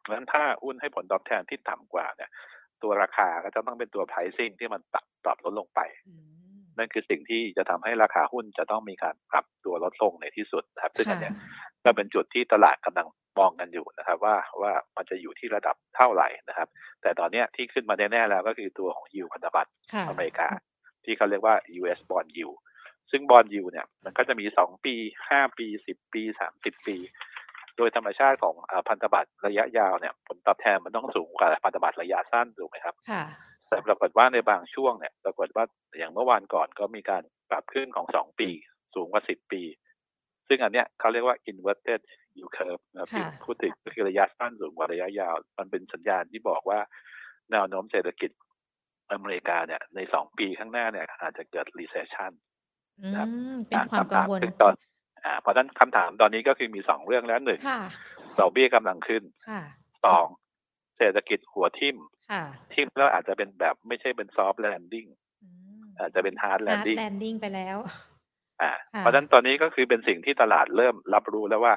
[0.00, 2.30] เพราะฉะนั้นถ้าหุ้นให้ผลตอบแทนที่ต่ำกว่าเนี่ย
[2.82, 6.43] ตัวราคาก็จะต้องเป็นตัว pricing ที่มันปรับปรับลดลงไปอืม
[6.78, 11.34] นั่นคือสิ่งที่จะทำให้ราคาหุ้นจะต้องมีการปรับตัวลดลงในที่สุดนะครับ ซึ่งอันค่ะเนี้ย
[11.84, 13.06] ก็เป็นจุดที่ตลาดกำลัง
[13.38, 16.68] มองกันอยู่นะครับ ว่าว่ามันจะอยู่ที่ระดับเท่าไหร่นะครับ
[17.02, 20.48] แต่ตอนเนี้ยที่ขึ้นมาแน่ๆแล้วก็คือตัวของยิวพันธบัตรค่ะอเมริกา
[21.04, 22.56] ที่เขาเรียกว่า US bond yield
[23.10, 24.94] ซึ่งบอลยูเนี่ยมันก็จะมีสองปี
[25.28, 26.96] ห้าปีสิบปีสามสิบปี
[27.76, 33.24] โดยธรรมชาติของเอ่อพันธบัตรระยะยาวเนี่ยผลตอบแทนมันต้องสูงกว่าพันธบัตรระยะสั้นถูกไหมครับค่ะ
[33.74, 35.64] แต่ปรากฏว่าในบางช่วงเนี่ยปรากฏว่า
[35.98, 38.48] อย่างเมื่อวานก่อนก็มีการปรับขึ้นของสองปี
[38.94, 39.62] สูงกว่าสิบปี
[40.48, 42.00] ซึ่งอันเนี้ยเขาเรียกว่า inverted
[42.36, 46.80] yield curve นะครับที่ค่ะพูดถึงก็คือระยะสั้นสูงกว่าระยะยาว มันเป็นสัญญาณที่บอกว่า
[47.50, 48.30] แนวโน้มเศรษฐกิจ
[49.12, 52.32] อเมริกาเนี่ยในสองปีข้างหน้าเนี่ยอาจจะเกิด recession
[53.00, 54.74] อืครับมเป็นความกังวลซึ่งตอน
[55.24, 57.80] อ่าเพราะฉะนั้นคำถามตอนนี้ก็คือมีสองเรื่องแล้วหนึ่งค่ะ
[58.38, 59.62] ดอกเบี้ยกำลังขึ้นค่ะ
[60.04, 60.26] สอง
[60.98, 61.96] เศรษฐกิจหัวทิ่ม
[62.30, 65.08] ค่ะทิ่มแล้วอาจจะเป็นแบบไม่ใช่เป็น soft landing
[65.42, 65.48] อื
[65.80, 67.78] มอาจจะเป็น hard ฮาร์ด landing แลนดิ้งไปแล้ว
[68.62, 71.74] อ่าค่ะเพราะฉะนั้นตอนนี้ก็คือเป็นสิ่งที่ตลาดเริ่มรับรู้แล้วว่า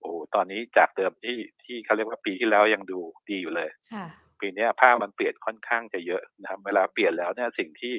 [0.00, 4.06] โอ้โหตอนนี้จากเดิมที่ที่เขาเรียกว่าปีที่แล้วยังดูดีอยู่เลยค่ะ
[4.40, 7.94] ปีเนี้ยภาพมันเปลี่ยนค่อนข้างจะเยอะนะครับเวลาเปลี่ยนแล้วเนี่ยสิ่งที่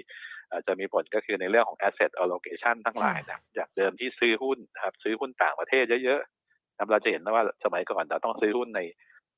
[0.49, 8.81] เอ่อจะมีผลก็คือในเรื่องของ asset allocation ทั้งหลายนะจากเดิมที่ซื้อหุ้นนะครับซื้อหุ้นต่างประเทศเยอะๆนะครับเราจะเห็นนะว่าสมัยก่อนเราต้องซื้อหุ้นใน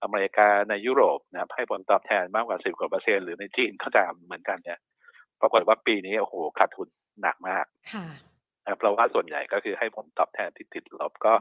[0.03, 4.79] อเมริกาในยุโรปนะครับให้ผลตอบแทนมากกว่าสิบกว่าเปอร์เซ็นต์หรือในจีนก็ตามเหมือนกันเนี่ย
[5.41, 6.87] ปรากฏว่าปีนี้โอ้โหขาดทุน
[7.21, 8.07] หนักมากค่ะ
[8.63, 11.33] นะครับเพราะว่าส่วนใหญ่ก็คือให้ผลตอบแทนที่ติดลบก็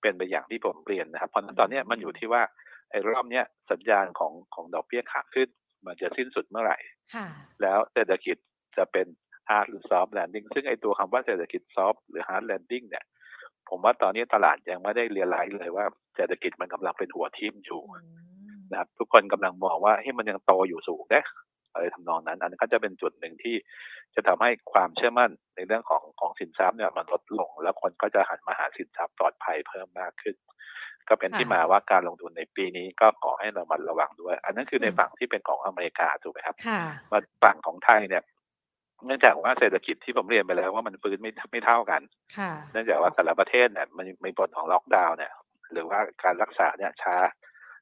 [0.00, 2.42] เป็นไปอย่างที่ผมเรียนนะครับเพราะฉะนั้นตอนเนี้ยมันอยู่ที่ว่า
[2.90, 5.48] ไอ้รอบเนี้ยสัญญาณของของดอกเบี้ยขาขึ้น
[5.86, 6.78] มันจะสิ้นสุดเมื่อไหร่
[7.14, 7.26] ค่ะ
[7.62, 8.36] แล้วเศรษฐกิจ
[8.76, 9.06] จะเป็น
[9.50, 13.04] hard หรือ soft landing ซึ่งไอ้ตัวคำว่าเศรษฐกิจ soft หรือ hard landing เนี่ย
[13.70, 15.84] ผมว่าตอนนี้ตลาดยังไม่ได้เรียนรู้เลยว่า
[16.16, 18.28] เศรษฐกิจมันกำลังเป็นหัวทิ่มอยู่อืม
[18.70, 21.24] นะครับทุกคนกำลังมองว่าให้ยมันยังโตอยู่สูงนะ
[21.72, 23.56] อะไรทำนองนั้น อันนั้นก็จะเป็นจุดหนึ่งที่
[24.14, 30.36] จะทำให้ความเชื่อมั่นในเรื่องของของสินทรัพย์เนี่ยมันลดลง แล้วคนก็จะหันมาหาสินทรัพย์ปลอดภัยเพิ่มมากขึ้น
[31.08, 36.80] ก็เป็นที่มาว่าการลงทุนในปีนี้ก็ขอให้ระมัดระวังด้วย อันนั้นคือในฝั่งที่เป็นของอเมริกาถูกไหมครับค่ะ
[37.12, 38.22] มาฝั่งของไทยเนี่ย
[39.06, 42.00] เนื่องจากว่าเศรษฐกิจที่ผมเรียนไปแล้วว่ามันฟื้นไม่ไม่เท่ากัน
[42.38, 45.32] ค่ะเนื่องจากว่าแต่ละประเทศเนี่ยมันมีผลของล็อกดาวน์เนี่ย
[45.72, 47.16] หรือว่าการรักษาเนี่ยช้า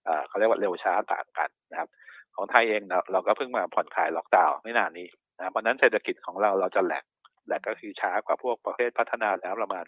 [0.05, 1.89] เอ่อเขาเรียกว่าเร็วช้าต่างกันนะครับ
[2.37, 7.05] ของไทยเองเราเราก็เพิ่งมาผ่อนคลายล็อกดาวน์ไม่นานนี้นะเพราะฉะนั้นเศรษฐกิจของเราเราจะแหลก
[7.47, 9.85] แหลกก็คือช้ากว่าพวกประเทศพัฒนาแล้วประมาณ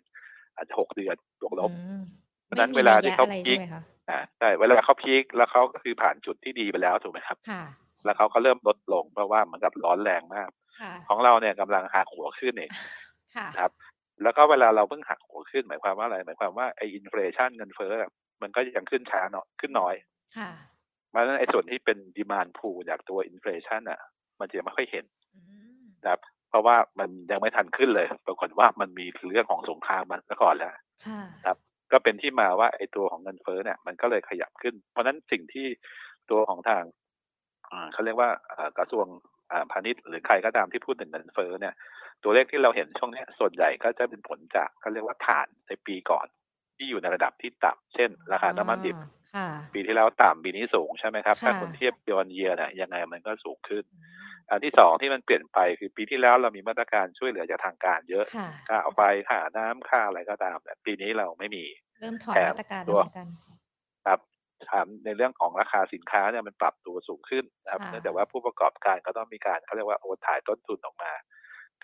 [0.56, 2.02] อาจจะหกเดือนบวกลบอืม
[2.44, 7.62] เพราะฉะนั้นไม่มีเวลาที่เขาระยะอะไรพีคใช่ไหมคะอ่าใช่เวลาเขาพีคแล้วเขาก็คือผ่านจุดที่ดีไปแล้วถูกไหมครับค่ะ
[8.04, 10.57] แล้วเขาก็เริ่มลดลงเพราะว่าเหมือนกับร้อนแรงมากค่ะ
[11.08, 12.70] ของเราเนี่ยกำลังหักหัวขึ้นเอง
[13.36, 13.70] ค่ะครับ
[14.22, 18.10] แล้วก็เวลาเราเพิ่งหักหัวขึ้นหมายความว่าอะไรหมายความว่าไอ้ inflation เงินเฟ้ออะ
[18.42, 19.94] มันก็ยังขึ้นช้าเนาะขึ้นน้อย
[20.38, 20.50] ค่ะ
[21.10, 24.00] เพราะฉะนั้นไอ้ส่วนที่เป็น demand pull จากตัว inflation อะ
[24.40, 25.04] มันจะไม่ค่อยเห็น
[25.36, 25.40] อื
[25.82, 30.74] มนะครับเพราะว่ามันยังไม่ทันขึ้นเลย ปรากฏว่ามันมีเรื่องของสงครามมันซะก่อนแล้ว
[31.06, 31.22] ค่ะ
[31.92, 35.66] ก็เป็นที่มาว่าไอ้ตัวของเงินเฟ้อเนี่ย มันก็เลยขยับขึ้น เพราะฉะนั้นสิ่งที่
[36.30, 36.82] ตัวของทาง
[37.70, 39.37] อ่าเขาเรียกว่าอ่ากระทรวงอ่า
[39.70, 41.74] พาณิชย์หรือใครก็ตามที่พูดถึงเงินเฟ้อเนี่ย
[42.22, 46.26] ตัวเลขที่เราเห็นช่วงเนี้ยส่วนใหญ่ก็จะเป็นผลจากเขาเรียกว่าฐานในปีก่อน
[46.76, 48.96] ที่อยู่ในระดับที่ต่ำเช่น ราคาน้ำมันดิบ
[49.34, 54.04] ค่ะปีที่แล้วต่ำปีนี้สูงใช่ไหมครับค่ะถ้าคุณเทียบยอนเยียเนี่ยยังไงมันก็สูงขึ้นอืม
[54.50, 61.64] อันที่สองที่มันเปลี่ยนไปคือปีที่แล้วเรามีมาตรการช่วยเหลือจากทางการเยอะค่ะค่าเอาไฟค่าน้ำค่าอะไรก็ตามแต่ปีนี้เราไม่มี
[62.00, 63.47] เริ่มถอนแถมมาตรการตัแล้ววเหมือนกันครับ
[64.72, 71.12] ถามในเรื่องของราคาสินค้าเนี่ยมันปรับตัวสูงขึ้นนะครับค่ะเนื่องจากว่าผู้ประกอบการก็ต้องมีการเขาเรียกว่าโอนถ่ายต้นทุนออกมา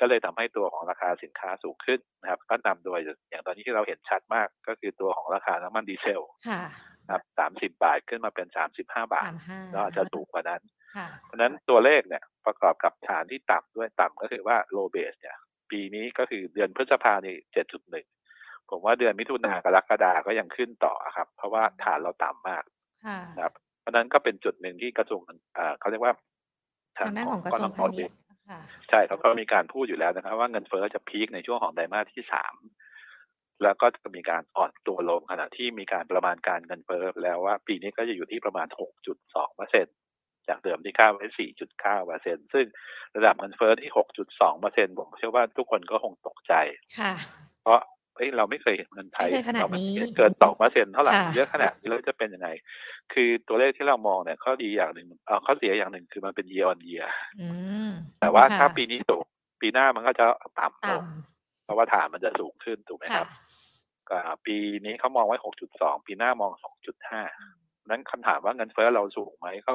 [0.01, 2.99] ก็เลยทำให้ตัวของราคาสินค้าสูงขึ้นนะครับ ก็นำโดย
[3.31, 6.63] อย่างตอนนี้ที่เราเห็นชัดมากก็คือตัวของราคาน้ำมันดีเซลค่ะ
[7.05, 10.63] นะครับสามสิบาทขึ้นมาเป็นสามสิบห้าบาทสามห้าแล้วอาจจะสูงกว่านั้น
[10.97, 15.37] ค่ะเพราะฉะนั้นตัวเลขเนี่ยประกอบกับฐานที่ต่ำด้วยต่ำก็คือว่า low base เนี่ย
[15.71, 18.07] ปีนี้ก็คือเดือนพฤษภาเนี่เจ็ดจุดหนึ่ง
[18.71, 22.65] ผมว่าเดือนมิถุนากรกฎาก็ยังขึ้นต่อครับ เพราะว่าฐานเราต่ำมาก
[23.07, 25.21] ค่ะนะครับ เพราะฉะนั้นก็เป็นจุดหนึ่งที่กระทรวง
[25.59, 26.15] อ่าเขาเรียกว่า
[26.99, 28.17] ทางด้านของกระทรวงพาณิชย์
[28.51, 32.55] ค่ะใช่เขาก็มีการพูดอยู่แล้วนะครับ ว่าเงินเฟ้อจะพีคในช่วงของไตรมาสที่สาม
[33.63, 38.69] แล้วก็จะมีการอ่อนตัวลงขณะที่มีการประมาณการเงินเฟ้อแล้วว่าปีนี้ก็จะอยู่ที่ประมาณ
[39.13, 39.87] 6.2เปอร์เซ็น
[40.49, 41.27] จากเดิมที่คาดไว้
[41.67, 42.67] 4.9เปอร์เซ็นซึ่ง
[43.17, 43.91] ระดับเงินเฟ้อที่
[44.27, 46.55] 6.2เปอร์เซ็นผมเชื่อว่าทุกคนก็คงตกใจ
[46.99, 47.15] ค่ะ
[47.63, 47.81] เพราะ
[48.17, 52.49] เอ้ยเราไม่เคยเห็นเงินไทยไม่เคยขนาดเราไม่นี้เห็นเกิน2เปอร์เซ็นเท่าไหร่ค่ะเยอะขนาดนี้แล้วจะเป็นยังไง
[53.13, 57.07] คือตัวเลขที่เรามองเนี่ยข้อดีอย่างหนึ่งเอ่อข้อเสียอย่างหนึ่งคือมันเป็น year on year
[57.41, 57.47] อื
[57.89, 59.25] มแต่ว่าค่ะถ้าปีนี้สูง
[59.61, 60.27] ปีหน้ามันก็จะ
[60.59, 61.03] ต่ำลต่ง
[61.65, 63.29] เพราะว่าฐานมันจะสูงขึ้นถูกไหมำคค่ะรับ
[64.11, 65.37] ก็ปีนี้เขามองไว้
[65.73, 66.53] 6.2ปีหน้ามอง
[67.23, 69.75] 2.5นั้นคำถามว่าเงินเฟ้อเราสูงไหมก็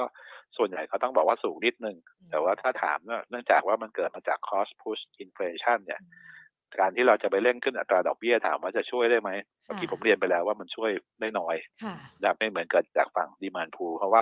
[0.57, 1.97] ส่วนใหญ่เขาต้องบอกว่าสูงนิดนึง
[2.29, 6.01] แต่ว่าถ้าถามเนี่ยเนื่องจากว่ามันเกิดมาจาก cost push inflation เนี่ย
[6.79, 9.29] การที่เราจะไปเร่งขึ้นอัตราดอกเบี้ยถามว่าจะช่วยได้ไหม
[9.65, 14.21] เมื่อกี้ผมเรียนไปแล้วว่ามันช่วยได้น้อยค่ะนะครับไม่เหมือนเกิดจากฝั่งดีมานพูเพราะว่า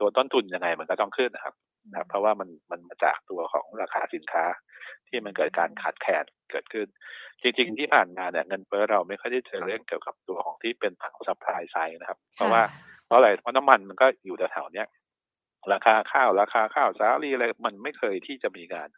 [0.00, 1.54] ตัวต้นทุนยังไงมันก็ต้องขึ้นนะครับ
[1.90, 4.44] นะครับเพราะว่ามันมันมาจากตัวของราคาสินค้า
[5.08, 6.86] ที่มันเกิดการขาดแคลนเกิดขึ้น
[7.42, 12.62] จริง ๆ ที่ผ่านมาเนี่ยเงินเฟ้อเราไม่ค่อยได้เจอเรื่องเกี่ยวกับตัวของที่เป็นฝั่ง supply side นะครับ เพราะว่า
[13.06, 14.88] เพราะอะไรเพราะน้ำมันมันก็อยู่แถวๆเนี้ย
[15.72, 18.88] ราคาข้าวราคาข้าวสาลีอะไรมันไม่เคยที่จะมีการ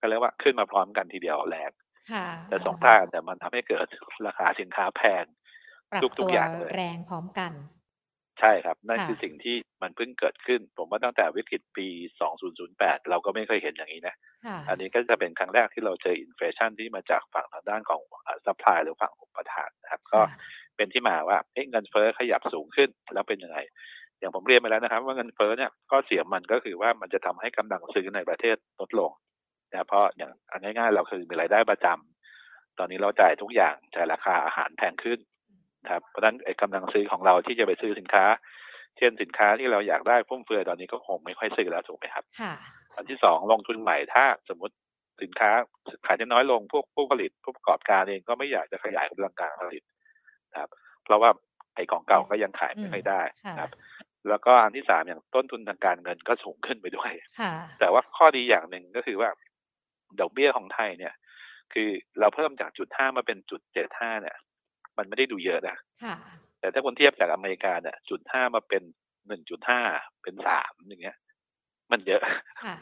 [0.00, 1.70] ก็เรียกว่าขึ้นมาพร้อมกันทีเดียวแรง
[2.12, 3.86] ค่ะแต่สองด้านแต่ยมันทำให้เกิด
[4.26, 5.24] ราคาสินค้าแพง
[5.90, 7.52] ปรับทุกตัวอย่างเลยแรงพร้อมกัน
[8.40, 11.86] ใช่ครับ นั่นค่ะคือสิ่งที่มันเพิ่งเกิดขึ้น ผมว่าตั้งแต่วิกฤตปี
[12.48, 14.14] 2008 เราก็ไม่เคยเห็นอย่างนี้นะ
[14.46, 18.02] ค่ะอันนี้ก็จะเป็นครั้งแรกที่เราเจอ inflation ที่มาจากฝั่งทางด้านของ
[18.46, 20.20] supply หรือฝั่งอุปทานนะครับ ก็
[20.76, 23.58] เป็นที่มาว่าเอ๊ะเงินเฟ้อขยับสูงขึ้นแล้วเป็นยังไง
[24.18, 29.10] อย่างผมเรียนไปแล้วนะครับ ว่าเงินเฟ้อเนี่ยก็เสียมันก็คือว่ามันจะทำให้กำลังซื้อในประเทศลดลง
[29.72, 35.18] นะเพราะอย่างอันง่ายๆ เราคือมีรายได้ประจำตอนนี้เราจ่ายทุกอย่างจ่ายราคาอาหารแพงขึ้น
[35.82, 38.24] นะครับเพราะฉะนั้นไอ้กำลังซื้อของเราที่จะไปซื้อสินค้า
[38.98, 42.54] เช่นสินค้าที่เราอยากได้ฟุ่มเฟือยตอนนี้ก็คงไม่ค่อยซื้อแล้วถูกไหมครับค่ะ
[42.96, 44.74] อันที่สองลงทุนใหม่ถ้าสมมติ
[45.22, 45.50] สินค้า
[46.06, 49.82] ขายได้น้อยลงพวกผู้ผลิตผู้ประกอบการเองก็ไม่อยากจะขยายกำลังการผลิต
[50.52, 50.70] นะครับ
[51.04, 51.30] เพราะว่า
[51.74, 53.70] ไอ้ของเก่าก็ยังขายไม่ค่อยได้ค่ะนะครับ
[54.28, 59.30] แล้วก็อันที่สามอย่างต้นทุนทางการเงินก็สูงขึ้นไปด้วยค่ะแต่ว่าข้อดีอย่างหนึ่งก็คือว่า
[60.20, 61.14] ดอกเบี้ยของไทยเนี่ย
[61.72, 61.88] คือ
[62.20, 64.36] เราเพิ่มจากจุดห้ามาเป็นจุดเจ็ดห้าเนี่ย
[64.96, 66.16] มันไม่ได้ดูเยอะนะค่ะ
[66.60, 68.82] แต่ถ้าคนเทียบจากอเมริกาเนี่ยจุดห้ามาเป็น
[69.26, 69.80] หนึ่งจุดห้า
[70.22, 71.16] เป็นสามอย่างเงี้ย
[71.92, 72.22] มันเยอะ
[72.64, 72.76] ค่ะ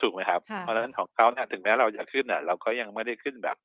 [0.00, 3.56] ถูกไหมครับค่ะเพราะฉะนั้นของเขาเนี่ยถึงแม้เราจะขึ้นอะ เราก็ยังไม่ได้ขึ้นแบบ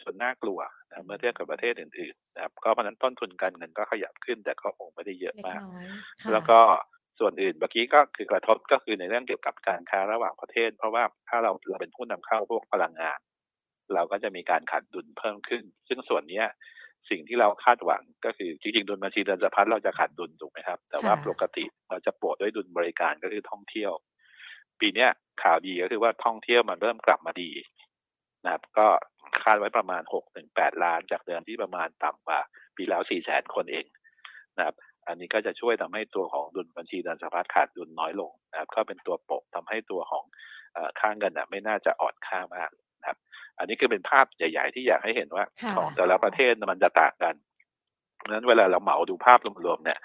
[0.00, 0.60] จนน่ากลัว
[0.90, 5.86] นะเมื่อเทียบกับประเทศอื่นๆนะครับ ก็เพราะฉะนั้นต้นทุนการเงินก็ขยับขึ้นแต่ก็คงไม่ได้เยอะเล็กมากน้อย
[6.22, 6.60] ค่ะแล้วก็
[7.22, 13.18] ส่วนอื่นเมื่อกี้ก็คือกระทบก็คือในเรื่องเกี่ยวกับการค้าระหว่างประเทศ เพราะว่าถ้าเราเราเป็นผู้นำเข้าพวกพลังงาน
[13.94, 16.46] เราก็จะมีการขาดดุลเพิ่มขึ้น ซึ่งส่วนเนี้ย
[17.10, 23.92] สิ่งที่เราคาดหวังก็คือจริงๆดุลบัญชีเดินสะพัดเราจะขาดดุลถูกไหมครับ แต่ว่าปกติเราจะโปะด้วยดุลบริการก็คือท่องเที่ยว
[24.80, 25.10] ปีเนี้ย
[25.42, 27.50] ข่าวดีก็คือว่าท่องเที่ยวมันเริ่มกลับมาดี
[28.44, 28.86] นะครับก็
[29.42, 32.40] คาดไว้ประมาณหกถึงแปดล้านจากเดิมที่ประมาณต่ำกว่า
[32.76, 33.86] ปีแล้วสี่แสนคนเอง
[34.56, 34.76] นะครับ
[35.08, 40.24] อันนี้ก็จะช่วยทำให้ตัวของดุลบัญชีเดินสะพัดขาดดุลน้อยลงนะครับก็เป็นตัวโปะทำให้ตัวของ
[40.74, 43.16] เอ่อค่าเงินอะไม่น่าจะอ่อนค่ามากนะครับ
[43.58, 47.34] อันนี้คือเป็นภาพใหญ่ ๆ ที่อยากให้เห็นว่าค่ะของแต่ละประเทศมันจะต่างกัน
[48.16, 49.98] เพราะฉะนั้นเวลาเราเหมาดูภาพรวมๆเนี่ย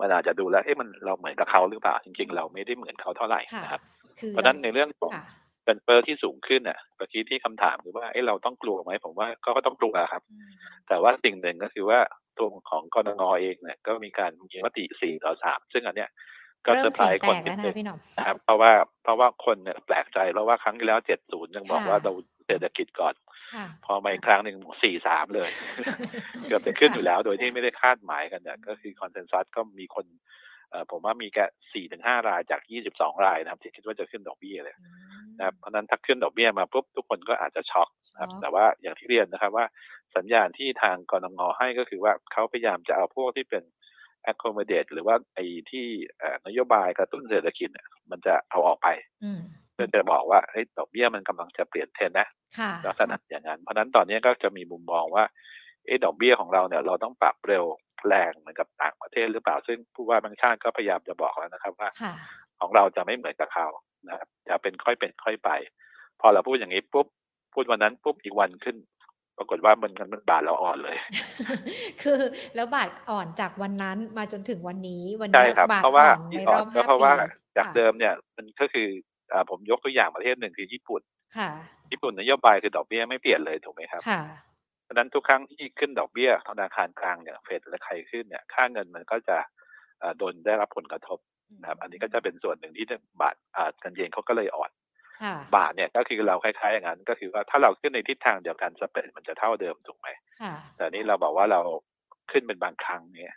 [0.00, 3.82] มันอาจจะดูแล้วเอ๊ะมันเราเหมือนกับเขาหรือเปล่าจริง ๆ เราไม่ได้เหมือนเขาเท่าไหร่ค่ะนะครับ
[4.20, 5.24] คือเพราะฉะนั้นในเรื่องของค่ะ
[5.64, 10.50] เงินเฟ้อที่สูงขึ้นน่ะเมื่อกี้ที่คำถามคือว่าเอ๊ะเราต้องกลัวไหมผมว่าก็ก็ต้องกลัวครับอืม
[10.88, 11.98] แต่ว่าสิ่งหนึ่งก็คือว่า
[12.38, 16.10] ตัวของกรงเองเนี่ยก็มีการมีมติสี่ต่อสามซึ่งอันเนี้ย
[16.66, 22.12] ก็เริ่เซอมร์ไพรเสียงส์แตคนกนิแล้วนะดนึงพี่หน่อมนะครับเพราะว่าเพราะว่าคนเนี่ยแปลกใจเพราะว่าครั้งที่แล้วเจ็ดศูนย์ยังบอกค่ะว่าเรา
[22.46, 23.14] เศรษฐกิจก่อน
[23.54, 25.50] ค่ะพอมาอีกครั้งหนึ่งสี่สามเลย
[26.46, 30.06] เกือบจะขึ้นอยู่แล้วโดยที่ไม่ได้คาดหมายกันเนี่ยก็คือคอนเซนแซสก็มีคน
[30.70, 34.88] เอ่อผมว่ามีแค่สี่ถึงห้ารายจากยี่สิบสองรายนะครับที่คิดว่าจะขึ้นดอกเบี้ยเลยอื
[35.22, 39.64] มนะครับเพราะฉะนั้นถ้าขึ้นดอกเบี้ยมาปุ๊บทุกคนก็อาจจะช็อกนะครับช็อกแต่ว่าอย่างที่เรียนนะครับว่า
[40.16, 43.62] สัญญาณที่ทางกรงให้ก็คือว่าเขาพยายามจะเอาพวกที่เป็น
[44.30, 45.86] accommodate หรือว่าไอ้ที่
[46.18, 48.88] เอ่อนโยบายกระตุ้นเศรษฐกิจเนี่ยมันจะเอาออกไป
[49.24, 49.40] อืม
[49.74, 55.24] ไปก็จะบอกว่าเฮ้ยดอกเบี้ยมันกำลังจะเปลี่ยนเทรนนะค่ะลักษณะอย่างนั้น เพราะฉะนั้นตอนนี้ก็จะมีมุมมองว่า
[55.86, 57.64] เอ๊ะดอกเบี้ยของเราเนี่ยเราต้องปรับเร็ว
[58.08, 62.14] แรงเหมือนกับต่างประเทศหรือเปล่าซึ่งผู้ว่าบางชาติก็พยายามจะบอกแล้วนะครับว่าค่ะ
[62.60, 63.68] ของเราจะไม่เหมือนกับเขา
[64.08, 65.50] นะครับจะเป็นค่อยเป็นค่อยไป
[66.20, 67.06] พอเราพูดอย่างนี้ปุ๊บ
[67.54, 68.76] พูดวันนั้นปุ๊บอีกวันขึ้น
[69.38, 70.96] ปรากฏว่ามันมันบาทเราอ่อนเลย
[72.02, 72.20] คือ
[72.54, 77.12] แล้วบาทอ่อนจากวันนั้นมาจนถึงวันนี้วันใช่เนี้ยครับบาทเพราะว่าอ่อนที่ในอ่รออนบก็ห้าเพราะปีว่า
[77.56, 78.88] จากค่ะเดิมเนี่ยมันก็คือ
[79.32, 81.02] อ่าผมยกตัวอย่างประเทศหนึ่งคือญี่ปุ่น
[81.36, 81.50] ค่ะ
[81.90, 84.22] ญี่ปุ่นนโยบายคือดอกเบี้ยไม่เปลี่ยนเลยถูกไหมครับค่ะ
[84.84, 89.36] เพราะฉะนั้นทุกครั้งที่ขึ้นดอกเบี้ยธนาคารกลางเนี่ยเฟดและใครขึ้นเนี่ยค่าเงินมันก็จะ
[90.02, 91.18] อ่าโดนได้รับผลกระทบ
[91.60, 92.86] นะครับ อันนี้ก็จะเป็นส่วนหนึ่งที่
[93.20, 94.81] บาทอ่าเงินเยนเขาก็เลยอ่อนค่ะ
[95.56, 100.08] บาทเนี่ยก็คือเราคล้ายๆอย่างนั้น ก็คือว่าถ้าเราขึ้นในทิศทางเดียวกันสเปรดมันจะเท่าเดิมถูกไหม
[100.42, 101.60] ค่ะแต่นี่เราบอกว่าเรา
[102.32, 103.34] ขึ้นเป็นบางครั้งเนี่ย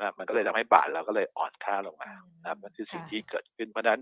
[0.00, 2.10] นะมันก็เลยทำให้บาทเราก็เลยอ่อนค่าลงมา
[2.42, 4.00] นะครับนั่นคือสิ่งที่เกิดขึ้นเพราะฉะนั้น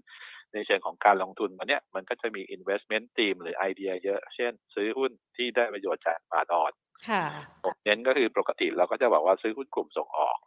[0.53, 6.73] ในเชิงของการลงทุนมันเนี่ยมันก็จะมี investment team หรือไอเดียเยอะ เช่น ซื้อหุ้นที่ได้ประโยชน์จากบาทอ่อน
[7.09, 7.25] ค่ะ
[7.65, 10.39] ผมเน้นก็คือปกติเราก็จะบอกว่าซื้อหุ้นกลุ่มส่งออก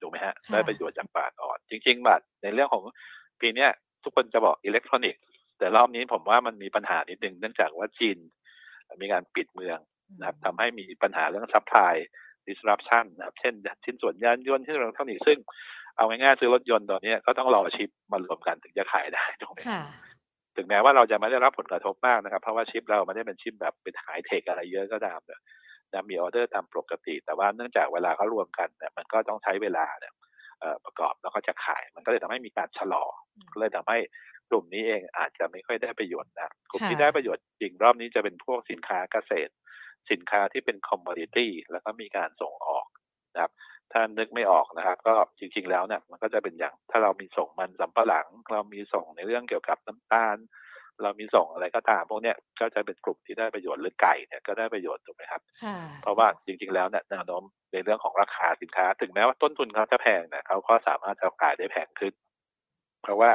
[0.00, 2.82] ถูกไหมฮะค่ะได้ประโยชน์จากบาทอ่อน จริง ๆบาทในเรื่องของ
[3.40, 3.70] ปีเนี้ย
[4.04, 5.22] ทุกคนจะบอกอิเล็กทรอนิกส์
[5.58, 8.18] แต่รอบนี้ผมว่ามันมีปัญหานิดนึงเนื่องจากว่าจีน
[9.02, 9.78] มีการปิดเมือง
[10.18, 11.94] นะครับทำให้มีปัญหาเรื่องซัพพลาย
[12.48, 15.38] disruption นะครับ เช่นชิ้นส่วนยานยนต์ที่เราเท่านี้ซึ่ง
[15.96, 19.82] เอาง่ายๆซื้อรถยนต์ตอนนี้ก็ต้องรอชิปมารวมกันถึงจะขายได้ถูกไหมค่ะ
[20.56, 25.40] ถึงแม้ว่าเราจะไม่ได้รับผลกระทบมากนะครับ เพราะว่าชิปเราไม่ได้เป็นชิปแบบเป็นไฮเทคอะไรเยอะก็ตามเนี่ย
[25.92, 30.12] นะมีออเดอร์ตามปกติ แต่ว่าเนื่องจากเวลาเขารวมกันเนี่ยมันก็ต้องใช้เวลาเนี่ย
[30.60, 33.04] เอ่อประกอบแล้วก็จะขาย มันก็เลยทำให้มีการชะลอ
[33.52, 33.98] ก็เลยทำให้
[34.50, 39.52] กลุ่มนี้เองอาจจะไม่ค่อยได้ประโยชน์นะกลุ่มที่ค่ะได้ประโยชน์จริงรอบนี้จะเป็นพวกสินค้าเกษตร
[40.10, 42.86] สินค้าที่เป็นคอมม o ดิตี้แล้วก็มีการส่งออก
[43.34, 43.52] นะครับ
[43.92, 50.38] ถ้านึกไม่ออกนะครับ ก็จริงๆแล้วเนี่ยมันก็จะเป็นอย่างถ้าเรามีส่งมันสำปะหลัง เรามีส่งในเรื่องเกี่ยวกับน้ำตาล
[51.02, 62.14] เรามีส่งอะไรก็ตามพวกเนี้ยก็จะเป็นกลุ่มที่ได้ประโยชน์หรือไก่เนี่ยก็ได้ประโยชน์ถูกไหมครับค่ะเพราะว่าจริงๆแล้วเนี่ยแนวโน้มในเรื่องของราคาสินค้า ถึงแม้ว่าต้นทุนเขาจะแพงเนี่ยเขาก็สามารถจะขายได้แพงขึ้น
[63.02, 63.30] เพราะว่า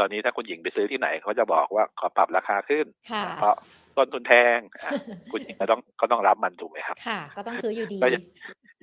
[0.00, 3.54] ตอนนี้ถ้าคุณหญิงไปซื้อที่ไหนเขาจะบอกว่าขอปรับราคาขึ้นค่ะเพราะ
[3.96, 4.92] ต้นทุนแพงอะ
[5.32, 8.22] คุณหญิงก็ต้องก็ต้องรับมันถูกไหมครับ ค่ะ ก็ต้องซื้ออยู่ดีก็ยัง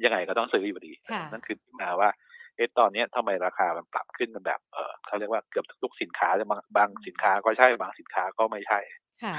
[0.05, 2.09] ยังไงก็ต้องซื้ออยู่ดีค่ะนั่นคือที่มาว่า
[2.55, 8.79] เอ๊ะตอนเนี้ยทำไมราคามันปรับขึ้นกันแบบเออเขาเรียกว่าเกือบทุกสินค้าเลยบางบางสินค้าก็ใช่บางสินค้าก็ไม่ใช่
[9.23, 9.35] ค่ะ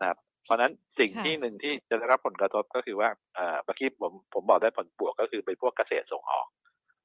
[0.00, 6.46] นะครับเพราะฉะนั้นสิ่งค่ะที่หนึ่งที่จะได้รับผลกระทบก็คือว่าเอ่อเมื่อกี้ผมผมบอกได้ผลบวกก็คือเป็นพวกเกษตรส่งออก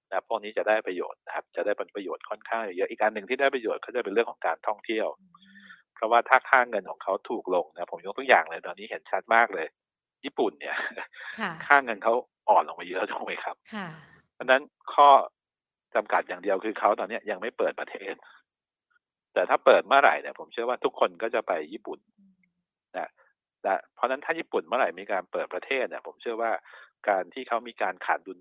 [0.07, 5.07] นะครับพวกนี้จะได้ประโยชน์นะครับ จะได้ผลประโยชน์ค่อนข้างเยอะอีกอันหนึ่งที่ได้ประโยชน์ก็จะเป็นเรื่องของการท่องเที่ยว
[5.95, 9.67] เพราะว่าถ้าค่าเงินของเขาถูกลงนะผมยกตัวอย่างเลยตอนนี้เห็นชัดมากเลย
[10.25, 10.75] ญี่ปุ่นเนี่ย
[11.39, 12.13] ค่ะค่าเงินเขา
[12.49, 13.87] อ่อนลงมาเยอะถูกไหมครับค่ะ
[14.33, 14.61] เพราะฉะนั้น
[14.93, 15.09] ข้อ
[15.95, 18.13] จำกัดอย่างเดียวคือเขาตอนเนี้ยยังไม่เปิดประเทศ
[19.33, 21.99] แต่ถ้าเปิดเมื่อไหร่เนี่ยผมเชื่อว่าทุกคนก็จะไปญี่ปุ่น
[22.97, 23.09] นะ
[23.61, 26.51] แต่เพราะฉะนั้นถ้าญี่ปุ่นเมื่อไหร่มีการเปิดประเทศเนี่ยผมเชื่อว่า
[27.09, 28.39] การที่เขามีการขาดดุล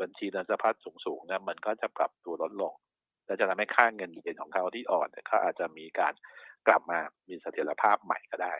[0.00, 2.74] บัญชีเงินสะพัดสูงๆเนี่ยมันก็จะปรับตัวลดลง
[3.26, 6.14] และจะทำให้ค่าเงินเยนของเขาที่อ่อนเนี่ยเขาอาจจะมีการ
[6.66, 8.54] กลับมามีเสถียรภาพใหม่ก็ได้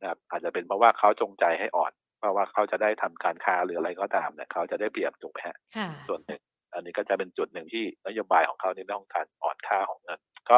[0.00, 6.40] นะครับอาจจะเป็นเพราะว่าเขาจงใจให้อ่อน เพราะว่าเขาจะได้ทำการค้าหรืออะไรก็ตามเนี่ยเขาจะได้เปรียบถูกไหมฮะค่ะส่วนหนึ่ง
[6.74, 10.56] อันนี้ก็จะเป็นจุดหนึ่งที่นโยบายของเขาในเรื่องของการอ่อนค่าของเงิน ก็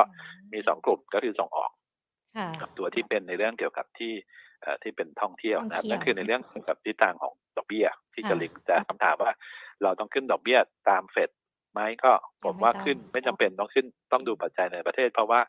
[0.53, 1.71] มีสองกลุ่มก็คือส่งออก
[2.37, 4.13] ค่ะกับตัวที่เป็นในเรื่องเกี่ยวกับที่
[4.63, 9.33] เอ่อที่เป็นท่องเที่ยวนะครับท่องเที่ยวนั่นคือในเรื่องเกี่ยวกับทิศทางของดอกเบี้ยที่ค่ะจะลิงก์จะคำถามว่า
[9.83, 10.59] เราต้องขึ้นดอกเบี้ย
[10.89, 11.31] ตามเฟด
[11.73, 12.13] ไหมก็
[12.45, 15.41] ผมว่ายังไม่ต้องขึ้นไม่จำเป็นต้องขึ้นต้องดูปัจจัยในประเทศ เพราะว่า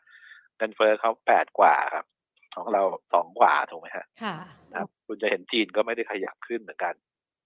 [0.56, 2.06] เงินเฟ้อเขาแปดกว่าครับ
[2.54, 4.36] ของเราสองกว่าถูกไหมฮะค่ะ
[4.70, 6.94] นะครับคุณจะเห็นจีนก็ไม่ได้ขยับขึ้นเหมือนกัน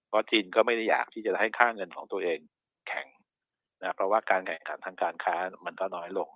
[0.07, 2.39] เพราะจีนก็ไม่ได้อยากที่จะให้ค่าเงินของตัวเอง
[2.87, 3.07] แข็ง
[3.83, 6.29] นะเพราะว่าการแข่งขันทางการค้ามันก็น้อยลง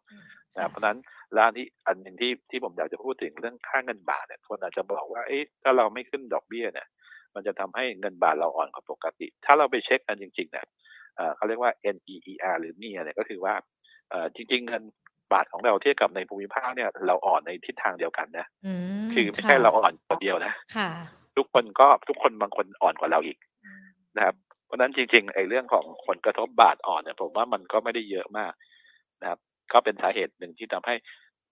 [0.56, 0.98] นะเพราะฉะนั้น
[1.38, 6.88] ร้านที่อันหนึ่งที่ที่ผมอยากจะพูดถึงเรื่องค่าเงินบาทเนี่ยคนอาจจะบอกว่าเอ๊ะถ้าเราไม่ขึ้นดอกเบี้ยเนี่ย
[7.36, 10.66] มันจะทำให้เงินบาทเราอ่อนกว่าปกติ ถ้าเราไปเช็คกันจริงๆเนี่ย
[11.16, 13.54] เอ่อเขาเรียกว่า NEER หรือ NER เนี่ยก็คือว่า
[14.10, 14.84] เอ่อจริง ๆ เงิน
[15.34, 18.74] บาทของเราเทียบกับในภูมิภาคเนี่ยเราอ่อนในทิศทางเดียวกันนะอื
[19.06, 20.90] มคือไม่ใช่ค่ะเราอ่อนคนเดียวนะค่ะ
[21.38, 23.38] ทุกคนก็ทุกคนบางคนอ่อนกว่าเราอีก
[24.18, 28.54] นะครับเพราะฉะนั้นจริงๆไอ้เรื่องของผลกระทบ บาทอ่อนเนี่ยผมว่ามันก็ไม่ได้เยอะมาก
[29.22, 29.40] นะครับ
[29.74, 30.96] ก็เป็นสาเหตุหนึ่งที่ทำให้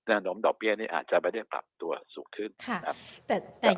[0.08, 2.96] แนวโน้มดอกเบี้ยนี่อาจจะไม่ได้ปรับตัวสูงขึ้นค่ะนะครับ
[3.28, 3.70] แต่แต่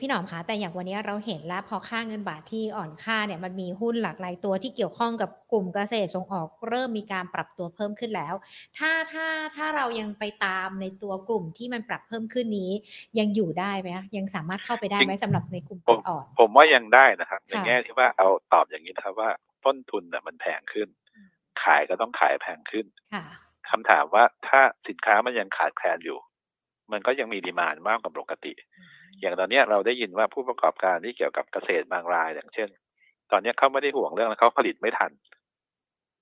[0.00, 8.34] พี่หนอมคะแต่อย่างวันนี้เราเห็นแล้วพอค่าเงินบาทที่อ่อนค่าเนี่ยมันมีหุ้นหลากหลายตัวที่เกี่ยวข้องกับกลุ่มเกษตรส่งออกเริ่มมีการปรับตัวเพิ่มขึ้นแล้ว
[8.78, 12.70] ถ้าถ้าถ้าเรายังไปตามในตัวกลุ่มที่มันปรับเพิ่มขึ้นนี้
[13.18, 19.30] ยังอยู่ได้ไหมคะยังสามารถเข้าไปได้ไหมสำหรับในกลุ่มผมอ่อน ผมว่ายังได้นะครับในค่ะแง่ที่ว่าเอาตอบอย่างนี้นะครับว่า
[19.64, 20.88] ต้นทุนน่ะมันแพงขึ้น
[21.62, 22.86] ขายก็ต้องขายแพงขึ้น
[23.74, 26.18] ค่ะคำถามว่าถ้าสินค้ามันยังขาดแคลนอยู่
[26.92, 28.52] มันก็ยังมีดีมานมากกว่าปกติ
[29.20, 32.68] อย่างตอนเนี้ยเราได้ยินว่าผู้ประกอบการที่เกี่ยวกับเกษตรบางรายอย่างเช่น
[33.30, 35.10] ตอนเนี้ยเขาไม่ได้ห่วงเรื่องเขาผลิตไม่ทัน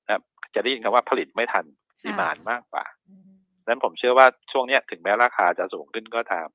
[0.06, 0.22] นะครับ
[0.54, 1.64] จะได้ยินคำว่าผลิตไม่ทัน
[2.04, 3.22] ดีมานมากกว่าอืม
[3.66, 6.48] นั้นผมเชื่อว่าช่วงเนี้ยถึงแม้ราคาจะสูงขึ้นก็ตาม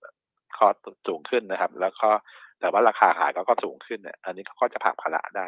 [0.57, 0.75] คอส
[1.07, 2.09] สูงขึ้นนะครับ แล้วก็
[2.59, 5.47] แต่ว่าราคาขายก็ก็สูงขึ้นเนี่ยอันนี้ก็จะผลักภาระได้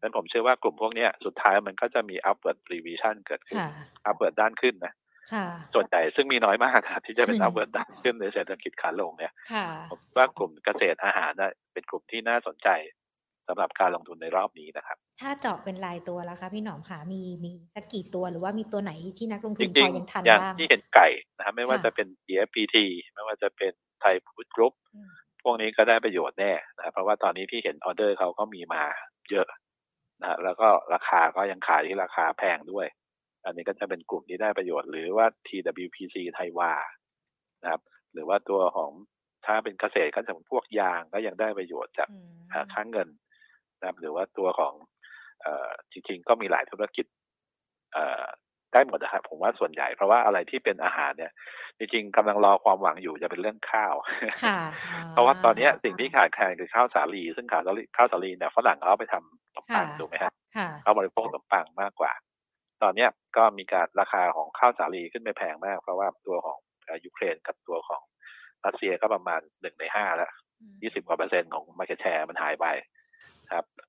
[0.00, 3.70] นั้นผมเชื่อว่ากลุ่มพวกเนี้ยสุดท้ายมันก็จะมี upward revision เกิดขึ้นค่ะ
[4.10, 4.92] upward ด้านขึ้นนะ
[5.32, 12.70] ค่ะส่วนใหญ่ซึ่งมีน้อยมากนะที่จะเป็นอืม upward ด้านขึ้นในเศรษฐกิจขาลงเนี่ยค่ะผมว่ากลุ่มเกษตรอาหารนะเป็นกลุ่มที่น่าสนใจ
[13.48, 22.76] สำหรับการลงทุนในรอบนี้นะครับ ถ้าเจาะเป็นรายตัวแล้วคะพี่หนอมค่ะมีมีสักกี่ตัวหรือว่ามีตัวไหนที่นักลงจทุนพริองยังทันๆอย่างบ้างที่เห็นไก่นะครับไม่ว่าค่ะจะเป็น GFPT
[23.14, 25.10] ไม่ว่าจะเป็นไทยฟู้ดกรุ๊ปอืม
[25.42, 28.82] พวกนี้ก็ได้ประโยชน์แน่นะครับเพราะว่าตอนนี้พี่เห็นออเดอร์เขาก็มีมา
[29.30, 29.46] เยอะ
[30.20, 32.86] นะฮะแล้วก็ราคาก็ยังขายที่ราคาแพงด้วย
[33.44, 36.72] อันนี้ก็จะเป็นกลุ่มที่ได้ประโยชน์หรือว่า TWPC ไทยวา
[37.62, 38.92] นะครับหรือว่าตัวของ
[39.46, 43.08] ถ้าเป็นเกษตรก็จะเป็นพวกยางก็ยังได้ประโยชน์จากอืมหาค่างเงิน
[43.78, 44.74] นะครับหรือว่าตัวของ
[45.42, 47.06] เอ่อจริงๆก็มีหลายธุรกิจ
[47.92, 48.24] เอ่อ
[48.72, 51.32] ได้หมดนะครับผมว่าส่วนใหญ่เพราะว่าอะไรที่เป็นอาหารเนี่ย
[51.78, 53.94] จริงๆกำลังรอความหวังอยู่จะเป็นเรื่องข้าว
[54.44, 54.58] ค่ะ
[55.10, 62.12] เพราะว่าตอนเนี้ยสิ่งที่ขาดแคลนคือข้าวสาลี ซึ่งข้าวสาลีข้าวสาลีเนี่ยฝรั่งเขาเอาไปทำขนมปังค่ะถูกไหมฮะค่ะเขาบริโภคขนมปังมากกว่า
[62.82, 68.02] ตอนเนี้ยก็มีการราคาของข้าวสาลีขึ้นไปแพงมาก เพราะว่าตัวของเอ่อยูเครนกับตัวของ
[68.66, 70.30] รัสเซียก็ประมาณหนึ่งในห้าแล้ว
[70.82, 72.99] ยี่สิบกว่าเปอร์เซ็นต์ของ market share มันหายไปครับ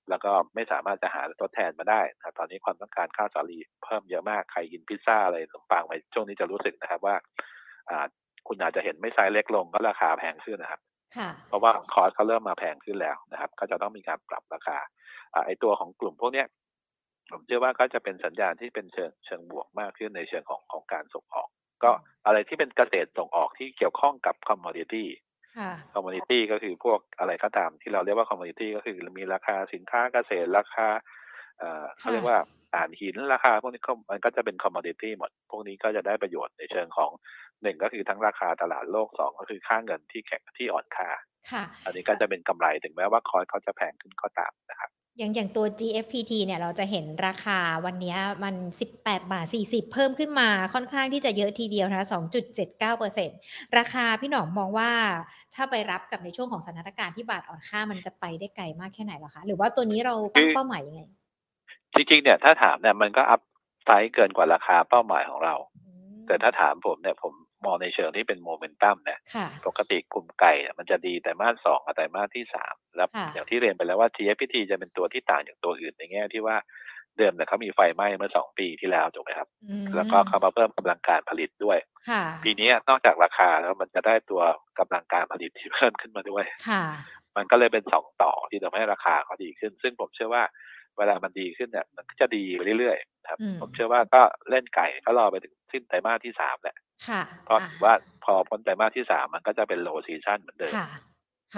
[0.10, 7.16] แล้วก็ไม่สามารถจะหาทดแทนมาได้นะครับตอนนี้ความต้องการข้าวสาลีเพิ่มเยอะมากใครกินพิซซ่าอะไรขนมปังไปช่วงนี้จะรู้สึกนะครับว่า
[7.90, 8.06] อ่า
[8.48, 10.82] คุณอาจจะเห็นไหม่ไซส์เล็กลงก็ราคาแพงขึ้นนะครับ
[11.18, 14.78] ค่ะเพราะว่าคอร์สเขาเริ่มมาแพงขึ้นแล้วนะครับ ก็จะต้องมีการปรับราคา
[15.34, 16.48] อ่าไอตัวของกลุ่มพวกเนี้ย
[17.32, 21.50] ผมเชื่อว่าก็จะเป็นสัญญาณที่เป็นเชิงเชิงบวกมากขึ้นในเชิงของของการส่งออก
[21.84, 21.92] ก็
[22.26, 25.06] อะไรที่เป็นเกษตรส่งออกที่เกี่ยวข้องกับ commodity
[25.58, 30.88] ค่ะ commodity ก็คือพวกอะไรก็ตามที่เราเรียกว่า commodity ก็คือมีราคาสินค้าเกษตรราคา
[31.60, 32.38] เอ่อเขาเรียกว่า
[32.76, 37.12] ถ่านหินราคาพวกนี้ก็มันก็จะเป็น commodity หมด พวกนี้ก็จะได้ประโยชน์ในเชิงของ
[37.64, 41.10] หนึ่งก็คือทั้งราคาตลาดโลกสองก็คือค่าเงินที่แข็งที่อ่อนค่า
[41.52, 48.56] ค่ะ อันนี้ก็จะเป็นกำไรถึงแม้ว่าคอยเขาจะแพงขึ้นก็ตามนะครับ อย่างอย่างตัว GFPT เนี่ยเราจะเห็นราคาวันเนี้ยมัน
[48.96, 52.08] 18 บาท 40 เพิ่มขึ้นมาค่อนข้างที่จะเยอะทีเดียวนะคะ
[53.12, 54.92] 2.79%ราคาพี่หนอมมองว่า
[55.56, 61.02] ถ้าไปรับกับในช่วงของสถานการณ์ที่บาทอ่อนค่ามันจะไปได้ไกลมากแค่ไหนหรอคะ หรือว่าตัวนี้เราตั้งเป้าหมายยังไง
[61.94, 63.42] จริงๆเนี่ยถ้าถามเนี่ยมันก็อัพ
[63.84, 67.34] ไซด์เกินกว่าราคาเป้าหมายของเราอืมแต่ถ้าถามผมเนี่ยผม
[67.66, 76.58] มองในเชิงที่เป็นโมเมนตัมเนี่ยค่ะปกติกลุ่มไก่เนี่ยมันจะดีแต่มาสสองกับแต่มาสที่สามแล้วค่ะอย่างที่เรียนไปแล้วว่า TFPT จะเป็นตัวที่ต่างจากตัวอื่นในแง่ที่ว่า
[77.18, 81.78] เดิมเนี่ยเขามีไฟไหม้เมื่อสองปีที่แล้วถูกไหมครับอืมแล้วก็เขามาเพิ่มกำลังการผลิตด้วย
[82.10, 84.42] ค่ะปีนี้นอกจากราคาแล้วมันจะได้ตัว
[84.80, 86.84] กำลังการผลิตที่เพิ่มขึ้นมาด้วยค่ะ
[87.36, 90.44] มันก็เลยเป็นสองต่อที่ทำให้ราคาเขาดีขึ้น ซึ่งผมเชื่อว่า
[90.98, 96.76] เวลามันดีขึ้นเนี่ยมันก็จะดีไปเรื่อยๆครับอืมผมเชื่อว่าก็เล่นไก่ก็รอไปถึงสิ้นไตรมาสที่สามแหละ
[97.06, 97.94] ค่ะเพราะอ่ถือว่า
[98.26, 100.86] พอพ้นไตรมาสที่สามมันก็จะเป็นโลซีซั o นเหมือนเดิมค่ะ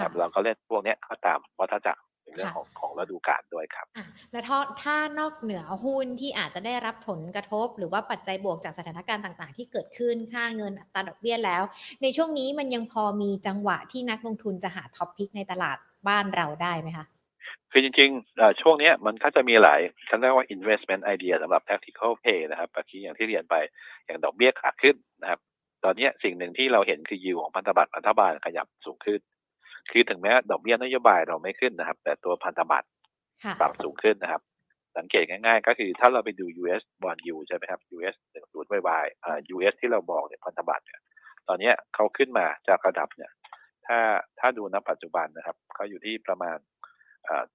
[0.02, 11.62] รัค่ะเราก็เล่นพวกเนี้ยก็ตามวัฏจักรในเรื่องค่ะของของฤดูกาลด้วยครับอะแล้วถ้าถ้านอกเหนือหุ้นที่อาจจะได้รับผลกระทบ หรือว่าปัจจัยบวกจากสถานการณ์ต่างๆ ที่เกิดขึ้นค่าเงินอัตราดอกเบี้ยแล้ว
[12.02, 15.76] ในช่วงนี้มันยังพอมีจังหวะที่นักลงทุนจะหา top pick ในตลาด
[16.08, 17.06] บ้านเราได้ไหมคะ
[17.72, 23.54] คือจริงๆเอ่อช่วงเนี้ยมันก็จะมีหลายฉันเรียกว่า investment idea สำหรับ tactical play นะครับเมื่อกี้อย่างที่เรียนไป
[24.06, 25.40] อย่างดอกเบี้ยขาขึ้นนะครับ
[25.84, 29.20] ตอนเนี้ยสิ่งหนึ่งที่เราเห็นคือยิวของพันธบัตรรัฐบาลขยับสูงขึ้น
[29.90, 32.88] คือถึงแม้ดอกเบี้ยนโยบายเราไม่ขึ้นนะครับ แต่ตัวพันธบัตร
[33.44, 34.42] ค่ะปรับสูงขึ้นนะครับ
[34.96, 41.00] สังเกตง่ายๆ ก็คือถ้าเราไปดู US bond yield ใช่ไหมครับ US หนึ่งศูนย์วายอ่า US ที่เราบอกเนี่ยพันธบัตรเนี่ย
[41.48, 43.30] ตอนเนี้ยเขาขึ้นมาจากระดับเนี่ย
[43.86, 43.98] ถ้า
[44.40, 46.56] ถ้าดูณปัจจุบันนะครับเขาอยู่ที่ประมาณ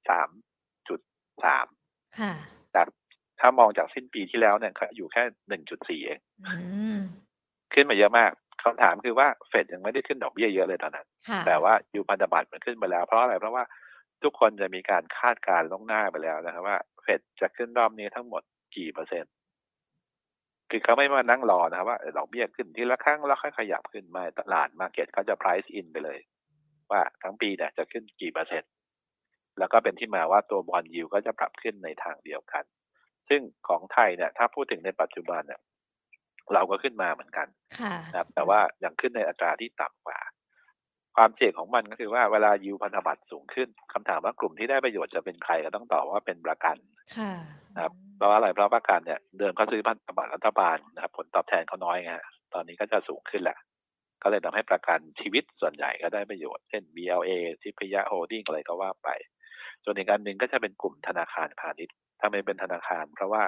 [0.09, 0.29] สาม
[0.87, 0.99] จุด
[1.45, 1.67] สาม
[2.19, 2.33] ค่ะ
[2.75, 2.87] จาก
[3.39, 6.53] ถ้ามองจากสิ้นปีที่แล้วเนี่ยเขาอยู่แค่หนึ่งจุดสี่เองอื
[6.97, 6.99] ม
[7.73, 8.31] ขึ้นมาเยอะมาก
[8.63, 13.63] คำถามคือว่าเฟดยังไม่ได้ขึ้นดอกเบี้ยเยอะเลยตอนนั้นค่ะแต่ว่ายูพันธบัตรมันขึ้นไปแล้ว เพราะอะไรเพราะว่า
[14.23, 18.41] ทุกคนจะมีการคาดการณ์ล่วงหน้าไปแล้วนะครับว่าเฟดจะขึ้นรอบนี้ทั้งหมด
[18.75, 19.33] กี่เปอร์เซ็นต์
[20.71, 26.19] คือเขาไม่มานั่งรอนะครับว่าเออดอกเบี้ยขึ้นทีละครั้งแล้วค่อยขยับขึ้นมาตลาดมาเก็ตเขาจะ price in ไปเลย
[26.91, 28.71] ว่าทั้งปีเนี่ยจะขึ้นกี่เปอร์เซ็นต์
[29.59, 32.63] แล้วก็เป็นที่มาว่าตัวบอลยูก็จะปรับขึ้นในทางเดียวกัน
[33.29, 35.61] ซึ่งของไทยเนี่ยถ้าพูดถึงในปัจจุบันเนี่ย
[36.53, 37.47] เราก็ขึ้นมาเหมือนกัน
[37.79, 40.19] ค่ะนะครับแต่ว่ายังขึ้นในอัตราที่ต่ำกว่า
[41.15, 46.77] ความเสี่ยงของมันก็คือว่าเวลายิวพันธบัตรสูงขึ้นคำถามว่ากลุ่มที่ได้ประโยชน์จะเป็นใครก็ต้องตอบว่าเป็นประกัน
[47.17, 47.33] ค่ะ
[47.75, 53.57] นะครับเพราะว่าอะไรเพราะประกันเนี่ยเดิมเขาซื้อพันธบัตรรัฐบาลนะครับผลตอบแทนเขาน้อยไงฮะตอนนี้ก็จะสูงขึ้นแหละ
[54.23, 57.31] ก็เลยทำให้ประกันชีวิตส่วนใหญ่ก็ได้ประโยชน์ เช่น BLA
[57.61, 59.09] ทิพย Holding อะไรก็ว่าไป
[59.83, 63.43] ส่วนอีกการหนึ่งก็จะเป็นกลุ่มธนาคารพาณิชย์ทำไมเป็นธนาคาร เพราะว่า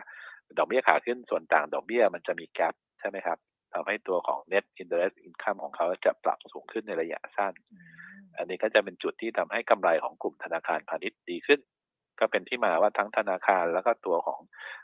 [0.57, 3.37] ดอกเบี้ยขาขึ้นส่วนต่างดอกเบี้ยมันจะมี gap ใช่ไหมครับ
[3.73, 7.53] ทำให้ตัวของ net interest income ของเขาจะปรับสูงขึ้นในระยะสั้น
[8.37, 11.59] อันนี้ก็จะเป็นจุดที่ทำให้กำไรของกลุ่มธนาคารพาณิชย์ดีขึ้น
[12.19, 14.39] ก็เป็นที่มาว่าทั้งธนาคารแล้วก็ตัวของ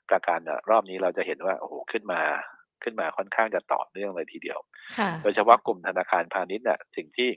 [0.09, 0.39] ประกัน
[0.69, 2.21] รอบนี้เราจะเห็นว่าโอ้โหขึ้นมา
[2.83, 4.59] ขึ้นมาค่อนข้างจะต่อเนื่องเลยทีเดียว
[5.23, 7.29] โดยเฉพาะกลุ่มธนาคารพาณิชย์เนี่ยสิ่งที่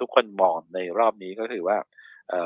[0.00, 1.76] ทุกคนมองในรอบนี้ก็คือว่า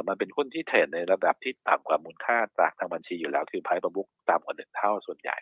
[0.08, 5.36] มันเป็นหุ้นที่เทรดในระดับที่ต่ำกว่ามูลค่าจากทางบัญชีอยู่แล้ว คือไพ่ประบุกต่ำกว่าหนึ่งเท่าส่วนใหญ่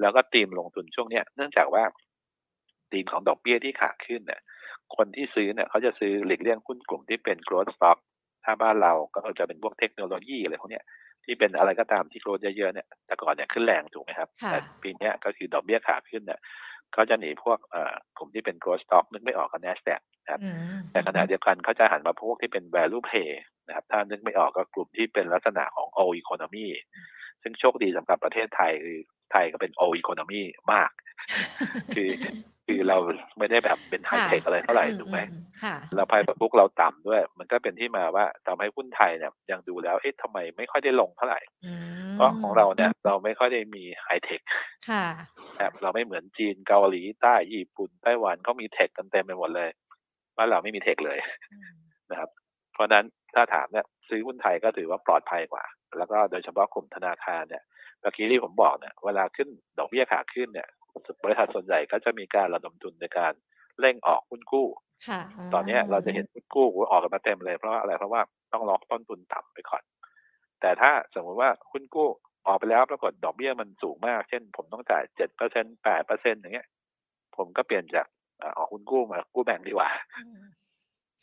[0.00, 1.84] แล้วก็ตีมลงทุนช่วงเนี้ยเนื่องจากว่า
[2.92, 4.40] ตีมของดอกเบี้ยที่ขาขึ้นเนี่ย
[4.96, 7.98] คนที่ซื้อเนี่ยเขาจะซื้อหลีกเลี่ยงหุ้นกลุ่มที่เป็น growth stock
[8.44, 10.84] ถ้าบ้านเราก็จะเป็นพวกเทคโนโลยีอะไรพวกเนี้ย
[11.24, 16.40] ที่เป็นอะไรก็ตามที่โกรธเยอะๆเนี่ยแต่ก่อนเนี่ยขึ้นแรงถูกไหมครับแต่ปีนี้ก็คือดอกเบี้ยขาขึ้นเนี่ย
[16.94, 17.58] เขาจะหนีพวก
[18.16, 20.40] กลุ่มที่เป็น growth stock นึกไม่ออกกับ NASDAQ นะครับ
[20.92, 23.30] แต่ขณะเดียวกันเขาจะหันมาพวกที่เป็น value play
[23.66, 26.66] นะครับถ้านึกไม่ออกก็กลุ่มที่เป็นลักษณะของ old economy
[27.42, 28.98] ซึ่งโชคดีสำหรับประเทศไทยคือ
[29.32, 30.90] ไทยก็เป็น old economy มาก
[31.94, 32.10] คือ
[32.66, 32.98] คือเรา
[33.38, 35.20] ไม่ได้แบบเป็นไฮเทคอะไรเท่าไหร่ถูกไหม
[35.96, 41.40] เราภายประมุกเราต่ำด้วย มันก็เป็นที่มาว่าทำให้หุ้นไทยเนี่ยยังดูแล้วเอ๊ะทำไมไม่ค่อยได้ลงเท่าไหร่
[42.20, 44.40] เพราะของเราเนี่ยเราไม่ค่อยได้มีไฮเทค
[45.60, 49.70] ครับเราไม่เหมือนจีนเกาหลีใต้ญี่ปุ่นไต้หวันเขามีเทคกันเต็มไปหมดเลย
[50.36, 51.18] บ้านเราไม่มีเทคเลย
[52.10, 52.30] นะครับ
[52.72, 53.04] เพราะนั้น
[53.34, 55.64] ถ้าถามเนี่ยซื้อหุ้นไทยก็ถือว่าปลอดภัยกว่า
[55.98, 57.62] แล้วก็โดยเฉพาะกลุ่มธนาคารเนี่ย
[58.00, 59.48] เมื่อกี้ที่ผมบอกเนี่ยเวลาขึ้น
[59.78, 60.68] ดอกเบี้ยขาขึ้นเนี่ย
[61.24, 63.32] บริษัทส่วนใหญ่ก็จะมีการระดมทุนในการ
[63.80, 64.66] เร่งออกหุ้นกู้
[65.54, 68.20] ตอนนี้เราจะเห็นหุ้นกู้ออกกันมาเต็มเลยเพราะว่าอะไรเพราะว่า
[68.52, 69.82] ต้องล็อกต้นทุนต่ำไปก่อน
[70.60, 72.08] แต่ถ้าสมมุติว่าหุ้นกู้
[72.46, 76.68] ออกไปแล้วปรากฏดอกเบี้ยมันสูงมาก เช่น ผมต้องจ่ายเจ็ดเปอร์เซ็นแปดเปอร์เซ็นอย่างเงี้ย
[77.36, 78.06] ผมก็เปลี่ยนจาก
[78.56, 79.90] ออกหุ้นกู้มากู้แบงก์ดีกว่า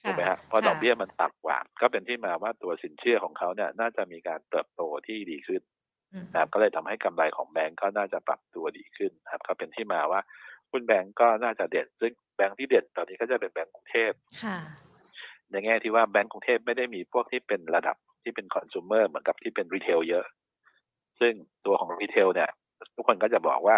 [0.04, 5.62] ถูกไหมฮะเพราะดอกเบี้ยมันต่ำกว่า ก็เป็นที่มาว่าตัวสินเชื่อของเขาเนี่ย น่าจะมีการเติบโตที่ดีขึ้น
[6.34, 10.22] นะครับก็เลยทำให้กำไรของแบงก์ก็น่าจะปรับตัวดีขึ้นนะครับ ก็เป็นที่มาว่า
[10.72, 14.12] หุ้นแบงก์ก็น่าจะเด่นซึ่งแบงก์ที่เด่นตอนนี้ก็จะเป็นแบงก์กรุงเทพ
[15.52, 17.98] ในแง่ที่ว่าแบงก์กรุงเทพไม่ได้มีพวกที่เป็นระดับ
[18.28, 20.26] ที่เป็นคอน sumer เหมือนกับที่เป็น retail เยอะ
[21.20, 21.34] ซึ่ง
[21.66, 22.50] ตัวของ retail เนี่ย
[22.96, 23.78] ทุกคนก็จะบอกว่า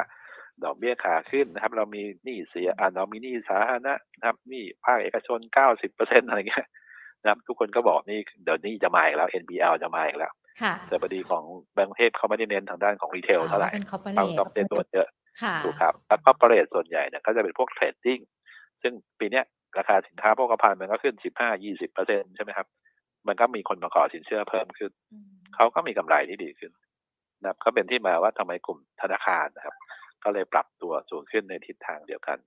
[0.64, 6.68] ดอกเบี้ยขาขึ้นนะครับ เรามีหนี้เสียอ่าเรามีหนี้สาธารณะนะครับหนี้ภาคเอกชนเก้าสิบเปอร์เซ็นอะไรเงี้ย
[7.22, 10.34] นะครับทุกคนก็บอกนี่เดี๋ยวนี้จะมาอีกแล้ว NPL จะมาอีกแล้ว
[10.88, 11.44] แต่พอดีของ
[11.74, 13.70] แบงก์เทพเขาไม่ได้เน้นทางด้านของ retail เท่าไหร่
[14.20, 15.08] ต้องต้องเต้นตัวเยอะ
[15.64, 18.20] ถูกครับแล้วก็ operate ส่วนใหญ่เนี่ยก็จะเป็นพวก trading
[18.82, 19.42] ซึ่งปีนี้
[19.78, 22.68] ราคาสินค้าโภคภัณฑ์มันก็ขึ้นสิบห้ายี่สิบเปอร์เซ็นใช่ไหมครับ
[23.30, 24.92] มันก็มีคนมาขอสินเชื่อเพิ่มขึ้น
[25.56, 26.72] เขาก็มีกำไรที่ดีขึ้น
[27.42, 29.76] นะครับก็เป็นที่มาว่าทำไมกลุ่มธนาคารนะครับ
[30.24, 32.38] ก็เลยปรับตัวสูงขึ้นในทิศทางเดียวกัน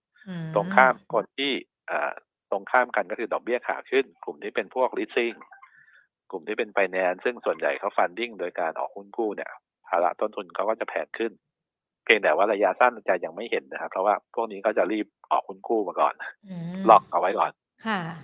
[0.54, 1.52] ตรงข้ามคนที่
[2.50, 5.36] ตรงข้ามกันก็คือดอกเบี้ยขาขึ้น กลุ่มที่เป็นพวก leasing
[6.30, 9.50] กลุ่มที่เป็นไฟแนนซ์ซึ่งส่วนใหญ่เขา funding โดยการออกหุ้นกู้เนี่ย
[9.88, 11.32] ภาระต้นทุนเขาก็จะแพงขึ้น
[12.04, 16.14] เพียงแต่ว่าระยะสั้นจะยังไม่เห็นนะครับ เพราะว่าพวกนี้ก็จะรีบออกหุ้นกู้มาก่อน
[16.90, 17.52] ล็อกเอาไว้ก่อน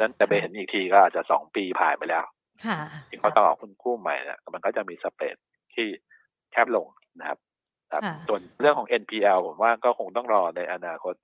[0.00, 2.24] นั้นจะไปเห็นอีกทีก็อาจจะสองปีผ่านไปแล้ว
[3.08, 5.36] ที่เขาต้องออกหุ้นกู้ใหม่เนี่ยมันก็จะมี spread
[5.74, 5.86] ที่
[6.52, 6.86] แคบลง
[7.20, 7.38] นะครับ
[8.28, 11.14] ส่วนเรื่องของ NPL ผมว่าก็คงต้องรอในอนาคต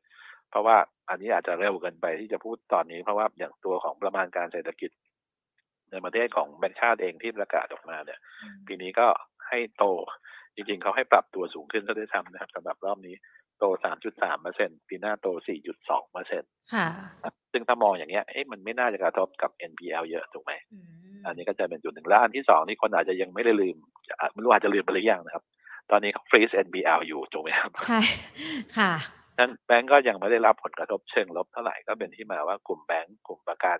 [0.50, 0.76] เพราะว่า
[1.08, 4.90] อันนี้อาจจะเร็วเกินไปที่จะพูดตอนนี้ เพราะว่าอย่างตัวของประมาณการเศรษฐกิจ
[5.90, 8.20] ในประเทศของแบงค์ชาติเองที่ประกาศออกมาเนี่ย
[8.66, 9.06] ปีนี้ก็
[9.48, 9.84] ให้โต
[10.54, 13.14] จริงๆเขาให้ปรับตัวสูงขึ้นซะด้วยซ้ำนะครับสำหรับรอบนี้
[13.58, 13.64] โต
[14.04, 15.26] 3.3เปอร์เซ็นปีหน้าโต
[15.70, 16.50] 4.2เปอร์เซ็นต์
[17.52, 20.52] ซึ่งถ้ามองอย่างเงี้ยเอ๊ะมันไม่น่าจะกระทบกับ NPL เยอะถูกไหม
[21.26, 23.76] อันนี้ก็จะเป็นจุดหนึ่งแล้วอันที่สองนี่คนอาจจะยังไม่ได้ลืม
[24.32, 25.44] ไม่รู้อาจจะลืมไปหรือยังนะครับ
[25.90, 28.00] ตอนนี้เขา freeze NPL อยู่ถูกไหมครับใช่
[28.78, 28.92] ค่ะ
[29.38, 33.78] นั้นแบงก์ก็ยังไม่ได้รับผลกระทบเชิงลบเท่าไหร่ก็เป็นที่มาว่ากลุ่มแบงก์กลุ่มประกัน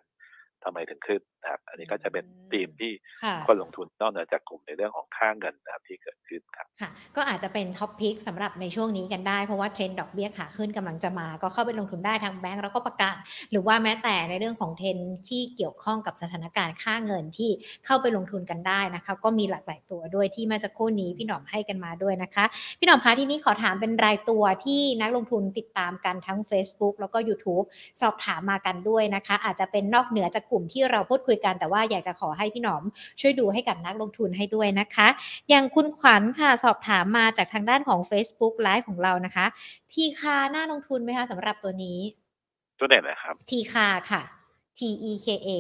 [0.65, 2.93] ทำไมถึงขึ้นนะครับ อันนี้ก็จะเป็นธีมที่
[3.47, 13.15] คนลงทุนนอกเหนือจากกลุ่มในเรื่องของค่าเงินนะครับที่เกิดขึ้นครับค่ะ ก็อาจจะเป็น top pick สำหรับในช่วงนี้กันได้ เพราะว่าเทรนด์ดอกเบี้ยขาขึ้นกำลังจะมา ก็เข้าไปลงทุนได้ทางแบงก์แล้วก็ประกัน
[13.51, 14.97] หรือว่าแม้แต่ในเรื่องของเทรนด์
[15.29, 17.51] ที่เกี่ยวข้องกับสถานการณ์ค่าเงินที่
[17.87, 22.45] เข้าไปลงทุนกันได้นะคะ ก็มีหลากหลายตัวด้วยที่มาจากโคนี้พี่หนอมให้กันมาด้วยนะคะ
[22.79, 27.67] พี่หนอมคะที่นี้ขอถามเป็นรายตัวที่นักลงทุนติดตามกันทั้ง Facebook แล้วก็ YouTube
[28.01, 32.83] สอบถามมากันด้วยนะคะ อาจจะเป็นนอกเหนือจากกลุ่มที่เราพูดคุยกันแต่ว่าอยากจะขอให้พี่หนอม
[33.21, 35.09] ช่วยดูให้กับนักลงทุนให้ด้วยนะคะ
[35.51, 39.47] อย่างคุณขวัญค่ะสอบถามมาจากทางด้านของ Facebook Live ของเรานะคะ
[39.93, 41.99] ทีคาน่าลงทุนไหมคะสำหรับตัวนี้
[42.79, 44.23] ตัวไหนนะครับ ทีคาค่ะ
[44.79, 44.81] T
[45.11, 45.51] E K A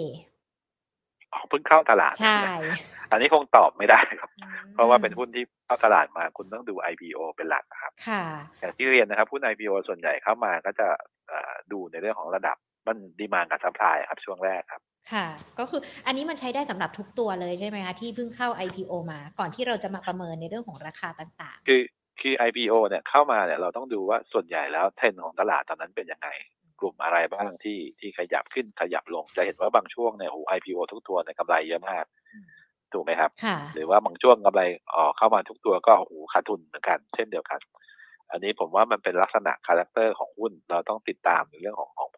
[1.32, 2.40] อ๋อเพิ่งเข้าตลาดใช่
[3.10, 4.30] อันนี้คงตอบไม่ได้ครับ
[4.74, 8.22] เพราะว่าเป็นหุ้นที่เข้าตลาดมาคุณต้องดู IPO เป็นหลักครับ ค่ะ
[8.60, 10.88] อย่างที่เรียนนะครับหุ้น IPO ส่วนใหญ่เข้ามาก็จะ
[11.72, 12.56] ดูในเรื่องของระดับ
[12.86, 14.82] มัน demand กับ supply ครับช่วงแรกครับ
[15.12, 15.26] ค่ะ
[15.58, 21.82] ก็คืออันนี้มันใช้ได้สำหรับทุกตัวเลยใช่ไหมคะที่เพิ่งเข้า IPO มาก่อนที่เราจะมาประเมินในเรื่องของราคาต่างคือ
[22.20, 26.28] คือ IPO เนี่ยเข้ามาเนี่ยเราต้องดูว่าส่วนใหญ่แล้วเทรนด์ของตลาดตอนนั้นเป็นยังไง
[26.80, 32.04] กลุ่มอะไรบ้างที่ที่ขยับขึ้นขยับลงจะเห็นว่าบางช่วงเนี่ยโอ้ IPO ทุกตัวเนี่ยกำไรเยอะมาก
[32.92, 34.62] ถูกไหมครับๆค่ะหรือว่าบางช่วงกำไร
[34.94, 37.60] ออกเข้ามาทุกตัวก็โอ้โหขาดทุนเหมือนกัน เช่นเดียวกัน
[38.30, 42.10] อันนี้ผมว่ามันเป็นลักษณะ character ของหุ้นเราต้องติดตามในเรื่องของของ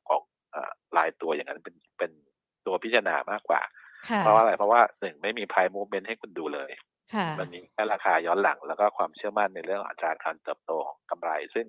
[0.56, 2.10] ของเอ่อรายตัวอย่างนั้นเป็นเป็น
[2.66, 3.62] ตัวพิจารณามากกว่า
[4.08, 6.70] ค่ะเพราะว่าอะไรเพราะว่าหนึ่งไม่มี price movement ให้คุณดูเลย
[7.14, 11.66] ค่ะมันมีแค่ราคาย้อนหลังแล้วก็ความเชื่อมั่นในเรื่องอัตราการเติบโตของกำไร ซึ่ง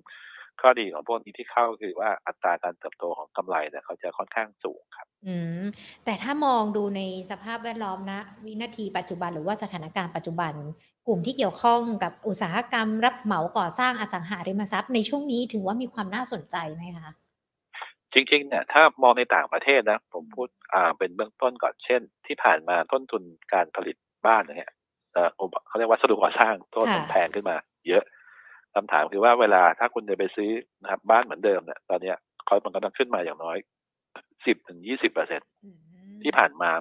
[0.61, 5.63] ข้อดีของพวกนี้ที่เข้าคือว่าอัตราการเติบโตของกำไรเนี่ยเขาจะค่อนข้างสูงครับ อืม
[6.05, 10.53] แต่ถ้ามองดูในสภาพแวดล้อมนะวินาทีปัจจุบันหรือว่าสถานการณ์ปัจจุบัน
[11.07, 17.11] กลุ่มที่เกี่ยวข้องกับอุตสาหกรรม รับเหมาก่อสร้างอสังหาริมทรัพย์ในช่วงนี้ถือว่ามีความน่าสนใจไหมคะ
[18.13, 23.95] จริงๆเนี่ยถ้ามองในต่างประเทศนะ ผมพูดอ่าเป็นเบื้องต้นก่อนเช่น ที่ผ่านมาต้นทุนการผลิต
[24.27, 24.71] บ้านเนี่ย
[25.13, 28.03] เอ่ออุปเขาเรียกว่าวัสดุก่อสร้างต้นมันค่ะแพงขึ้นมา เยอะ
[28.75, 30.51] คำถามคือว่าเวลาถ้าคุณจะไปซื้อ
[30.81, 33.57] นะครับบ้านเหมือนเดิมเนี่ยตอนเนี้ยเขามันก็ต้องขึ้นมาอย่างน้อย
[34.45, 35.77] สิบถึงยี่สิบเปอร์เซ็นอืม
[36.23, 36.71] ที่ผ่านมา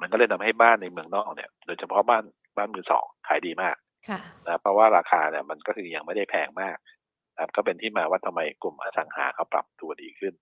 [0.00, 2.24] มันก็เลยทำให้บ้านในเมืองนอกเนี่ย โดยเฉพาะบ้าน
[2.56, 3.76] บ้านมือสองขายดีมาก
[4.08, 6.76] ค่ะนะครับเพราะว่าราคาเนี่ยมันก็คือยังไม่ได้แพงมาก
[7.34, 10.34] นะครับก็เป็นที่มาว่าทำไมกลุ่มอสังหาเขาปรับตัวดีขึ้น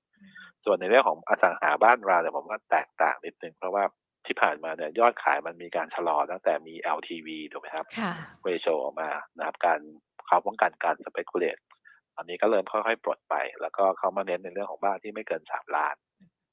[0.65, 3.85] ส่วนในเรื่องของอสังหาบ้านเราเนี่ยผมว่าแตกต่างนิดนึงเพราะว่า
[4.27, 9.79] ที่ผ่านมาเนี่ยยอดขายมันมีการชะลอตั้งแต่มี LTV ถูกไหมครับค่ะratio ออกมานะครับการ
[10.27, 11.59] เขาป้องกันการ speculate
[12.17, 15.95] อันนี้ก็เริ่มค่อยๆ ปลดไป แล้วก็เขามาเน้นในเรื่องของบ้านที่ไม่เกินสามล้าน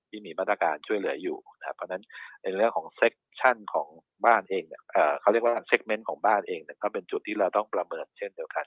[0.09, 2.03] ที่มีมาตรการช่วยเหลืออยู่นะครับเพราะฉะนั้น
[2.43, 3.87] ในเรื่องของ section ของ
[4.25, 8.65] บ้านเองเนี่ยเอ่อเขาเรียกว่า segment ของบ้านเองเนี่ยก็เป็นจุดที่เราต้องประเมินเช่นเดียวกัน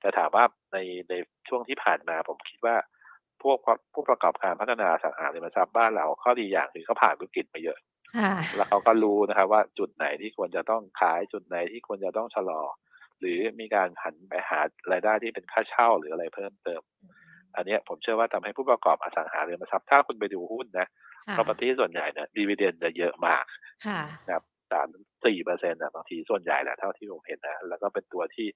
[0.00, 0.78] แต่ถามว่าใน
[1.08, 1.14] ใน
[1.48, 2.76] ช่วงที่ผ่านมาผมคิดว่า
[3.42, 3.58] พวก
[3.92, 7.78] ผู้ประกอบการพัฒนาอสังหาริมทรัพย์บ้านเราข้อดีอย่างคือเขาผ่านวิกฤตมาเยอะ
[8.18, 12.62] ค่ะแล้วเขาก็รู้นะครับว่าจุดไหนที่ควรจะต้องขายจุดไหนที่ควรจะต้องชะลอ
[13.20, 14.60] หรือมีการหันไปหา
[14.92, 16.82] รายได้ที่เป็นค่าเช่าหรืออะไรเพิ่มเติม
[17.56, 20.86] อันเนี้ยผมเชื่อว่าทำให้ผู้ประกอบอสังหาริมทรัพย์ถ้าคุณไปดูหุ้นนะ
[21.26, 23.44] ค่ะ property ส่วนใหญ่เนี่ย dividend จะเยอะมาก
[23.86, 24.86] ค่ะนะครับสาม
[25.26, 28.46] สี่เปอร์เซ็นต์อะบางทีส่วนใหญ่แหละเท่าที่ผมเห็นนะแล้วก็เป็นตัวที่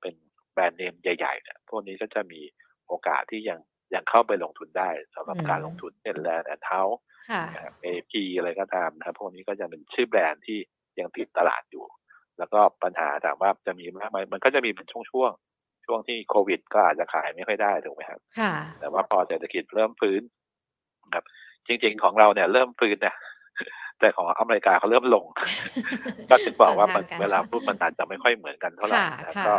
[0.00, 0.14] เป็น
[0.52, 2.40] แบรนด์เนมใหญ่ๆเนี่ยพวกนี้ก็จะมี
[2.88, 3.58] โอกาสที่ยัง
[3.94, 7.00] ยังเข้าไปลงทุนได้สำหรับอืมการลงทุนเป็นแลนด์แอนด์เฮาส์
[7.30, 10.58] ค่ะนะครับ AP อะไรก็ตามนะครับพวกนี้ก็จะเป็นชื่อแบรนด์ที่
[10.98, 11.84] ยังติดตลาดอยู่
[12.38, 15.53] แล้วก็ปัญหาถามว่าจะมีมากไหมมันก็จะมีเป็นช่วงๆ
[15.86, 20.22] ช่วงที่โควิด ก็อาจจะขายไม่ค่อยได้ถูกไหมครับ ค่ะ แต่ว่าพอเศรษฐกิจเริ่มฟื้น
[21.04, 21.24] นะครับ
[21.66, 23.14] จริง ๆ ของเราเนี่ยเริ่มฟื้นนะ
[24.00, 25.24] แต่ของอเมริกาเขาเริ่มลง
[26.30, 29.54] ก็ถึงบอกว่ามันส่วนทางการเวลาพูดมันอาจจะไม่ค่อยเหมือนกันเท่าไหร่ค่ะนะครับค่ะก็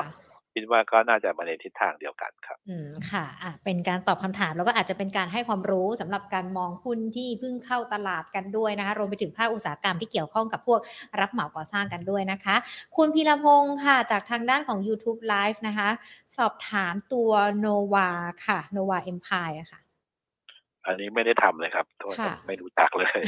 [0.55, 10.79] คิดว่าก็น่าจะมาในทิศทางเดียวกันครับ อืมค่ะอะ เป็นการตอบคำถามแล้วก็อาจจะเป็นการให้ความรู้สำหรับการมองหุ้นที่เพิ่งเข้าตลาดกันด้วยนะคะ รวมไปถึงภาคอุตสาหกรรมที่เกี่ยวข้องกับพวก
[11.19, 12.55] รับเหมาก่อสร้างกันด้วยนะคะ
[12.95, 15.89] คุณพีรพงศ์ค่ะจากทางด้านของ YouTube Live นะคะ
[16.37, 18.09] สอบถามตัวโนวา
[18.45, 19.79] ค่ะโนวาเอ็มพายค่ะ
[20.87, 23.19] อันนี้ไม่ได้ทำเลยครับโทษค่ะไม่รู้จักเลย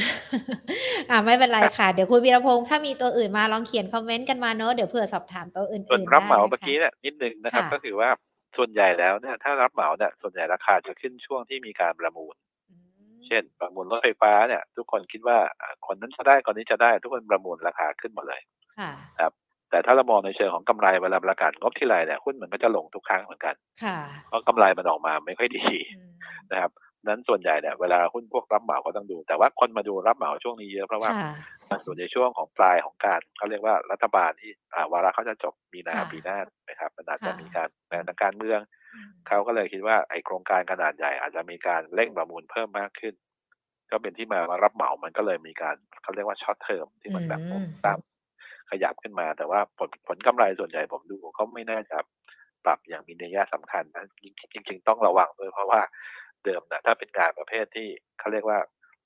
[1.10, 8.08] อ่าไม่เป็นไรค่ะ เดี๋ยวคุณวีรพงศ์ถ้ามีตัวอื่นมาลองเขียนคอมเมนต์กันมาเนอะเดี๋ยวเผื่อสอบถามตัวอื่นๆส่วนรับเหมาได้เมื่อกี้เนี่ยนิดนึงนะครับค่ะก็คือว่า
[8.56, 12.34] ส่วนใหญ่แล้วเนี่ยถ้ารับเหมาเนี่ยส่วนใหญ่ราคาจะขึ้นช่วงที่มีการประมูล
[12.70, 12.74] อื
[13.14, 18.40] มเช่น ประมูลรถไฟฟ้าเนี่ย ทุกคนคิดว่าอ่าคนนั้นจะได้คนนี้จะได้ทุกคนประมูลราคาขึ้นหมดเลย
[18.78, 18.92] ค่ะ
[19.70, 23.54] แต่ถ้าเรามองในเชิงของกำไรเวลาประกาศงบที่ไรเนี่ยหุ้นมันก็จะลงทุกครั้งเหมือนกัน
[23.84, 23.98] ค่ะ
[24.28, 25.64] เพราะกำไรมันออกมาไม่ค่อยดี
[25.96, 26.10] อืม
[26.52, 26.70] นะครับ
[27.06, 31.30] นั้นส่วนใหญ่เนี่ยเวลาหุ้นพวกรับเหมาก็ต้องดู แต่ว่าคนมาดูรับเหมาช่วงนี้เยอะเพราะว่าค่ะ
[31.70, 36.38] มันอยู่ในช่วงของปลายของการเขาเรียกว่ารัฐบาลที่อ่าวาระเขาจะจบมีนาค่ะปีหน้า
[36.68, 38.60] นะครับมันอาจจะค่ะมีการแปลงทางการเมือง
[38.94, 43.14] อืมเขาก็เลยคิดว่าไอโครงการขนาดใหญ่อาจจะมีการเร่งประมูลเพิ่มมากขึ้น
[43.90, 47.98] ก็เป็นที่มาว่ารับเหมามันก็เลยมีการเขาเรียกว่าช็อตเทอมที่มันแบบอืมตาม
[48.70, 51.98] ขยับขึ้นมา แต่ว่าผลผลกำไรส่วนใหญ่ผมดูเขาไม่น่าจะ
[52.64, 55.80] ปรับอย่างมีนัยสำคัญนะจริงจริงๆต้องระวังด้วยเพราะว่า
[56.44, 58.58] เดิมนะถ้าเป็นงานประเภทที่เขาเรียกว่า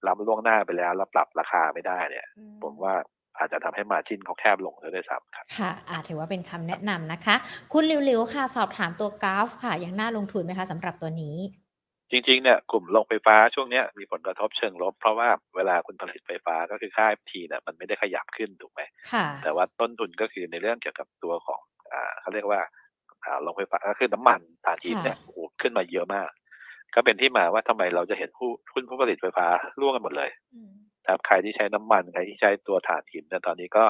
[0.06, 2.94] รับล่วงหน้าไปแล้วแล้วปรับราคาไม่ได้เนี่ยอืผมว่า
[3.38, 7.36] อาจจะทำให้มาจิ้นเขาแคบลงด้วยซ้ำครับค่ะอาถือว่าเป็นคำแนะนำนะคะ
[7.72, 11.36] คุณหลิวๆค่ะ สอบถามตัวกราฟค่ะยังน่าลงทุนไหมคะสำหรับตัวนี้
[12.10, 18.80] จริงๆเนี่ยกลุ่มโรงไฟฟ้าช่วงเนี้ยมีผลกระทบเชิงลบ เพราะว่าเวลาคุณผลิตไฟฟ้าก็คือค่า FT เนี่ยมันไม่ได้ขยับขึ้นถูกไหม
[19.12, 21.60] ค่ะ แต่ว่าต้นทุนก็คือในเรื่องเกี่ยวกับตัวของ
[21.92, 22.60] อ่าเขาเรียกว่า
[23.24, 26.28] อ่าโรงไฟฟ้าก็คือน้ำมันถ่านหินเนี่ยโอ้โหขึ้นมาเยอะมาก
[26.94, 29.46] ก็เป็นที่มาว่าทำไมเราจะเห็นผู้หุ้นผู้ผลิตไฟฟ้า
[29.80, 30.70] ร่วงกันหมดเลยอืม
[31.08, 33.84] ครับใครที่ใช้น้ำมันใครที่ใช้ตัวถ่านหินเนี่ยตอนนี้ก็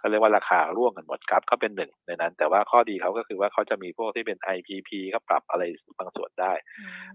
[0.00, 5.62] ก็เรียกว่าราคาร่วงกันหมดครับเขาเป็นหนึ่งในนั้น แต่ว่าข้อดีเขาก็คือว่าเขาจะมีพวกที่เป็น IPP ก็ปรับอะไร
[5.98, 6.52] บางส่วนได้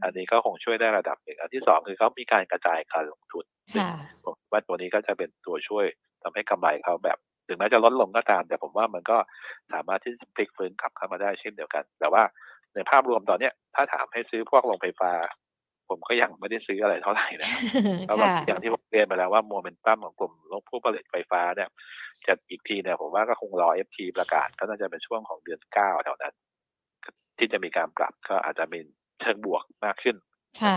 [0.03, 3.45] อันนี้ก็คงช่วยได้ระดับหนึ่งอันที่สองคือเขามีการกระจายการลงทุน
[4.23, 5.85] ผมว่าตัวนี้ก็จะเป็นตัวช่วย
[6.23, 7.17] ทำให้กำไรเขาแบบ
[7.47, 9.17] ถึงแม้จะลดลงก็ตาม แต่ผมว่ามันก็
[9.73, 12.23] สามารถที่จะพลิกฟื้นกลับเข้ามาได้เช่นเดียวกัน แต่ว่า
[12.75, 15.11] ในภาพรวมตอนเนี้ยถ้าถามให้ซื้อพวกโรงไฟฟ้า
[15.89, 17.61] ผมก็ยังไม่ได้ซื้ออะไรเท่าไหร่นะครับ
[18.05, 20.33] เพราะอย่างที่ผมเรียนไปแล้วว่าโมเมนตัมของกลุ่ม
[20.69, 21.69] ผู้ผลิตไฟฟ้าเนี่ย
[22.27, 26.33] จะอีกทีเนี่ยผมว่าก็คงรอ FT ประกาศก็น่าจะเป็นช่วงของเดือนเก้าแถวนั้น
[27.37, 28.85] ที่จะมีการปรับก็อาจจะเป็น
[29.21, 30.15] เชิงบวกมากขึ้น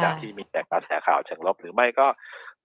[0.05, 2.07] จากที่มีแต่กระแสข่าวเชิงลบหรือไม่ก็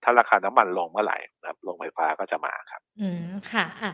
[0.06, 3.91] ถ้าราคาน้ำมันลงเมื่อไหร่นะครับลงไฟฟ้าก็จะมาครับ อืมค่ะอะ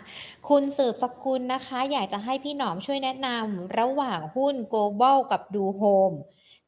[0.50, 6.12] คุณสืบสกุลนะคะ อยากจะให้พี่หนอมช่วยแนะนำระหว่างหุ้น global กับดูโฮม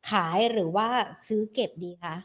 [0.10, 0.88] ขายหรือว่า
[1.28, 2.16] ซื้อเก็บดีคะ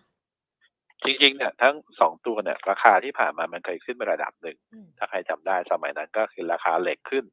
[1.04, 4.58] จริงๆเนี่ยทั้งสองตัวเนี่ย ราคาที่ผ่านมามันเคยขึ้นไประดับหนึ่ง
[4.98, 7.24] ถ้าใครจำได้สมัยนั้นก็คือราคาเหล็กขึ้น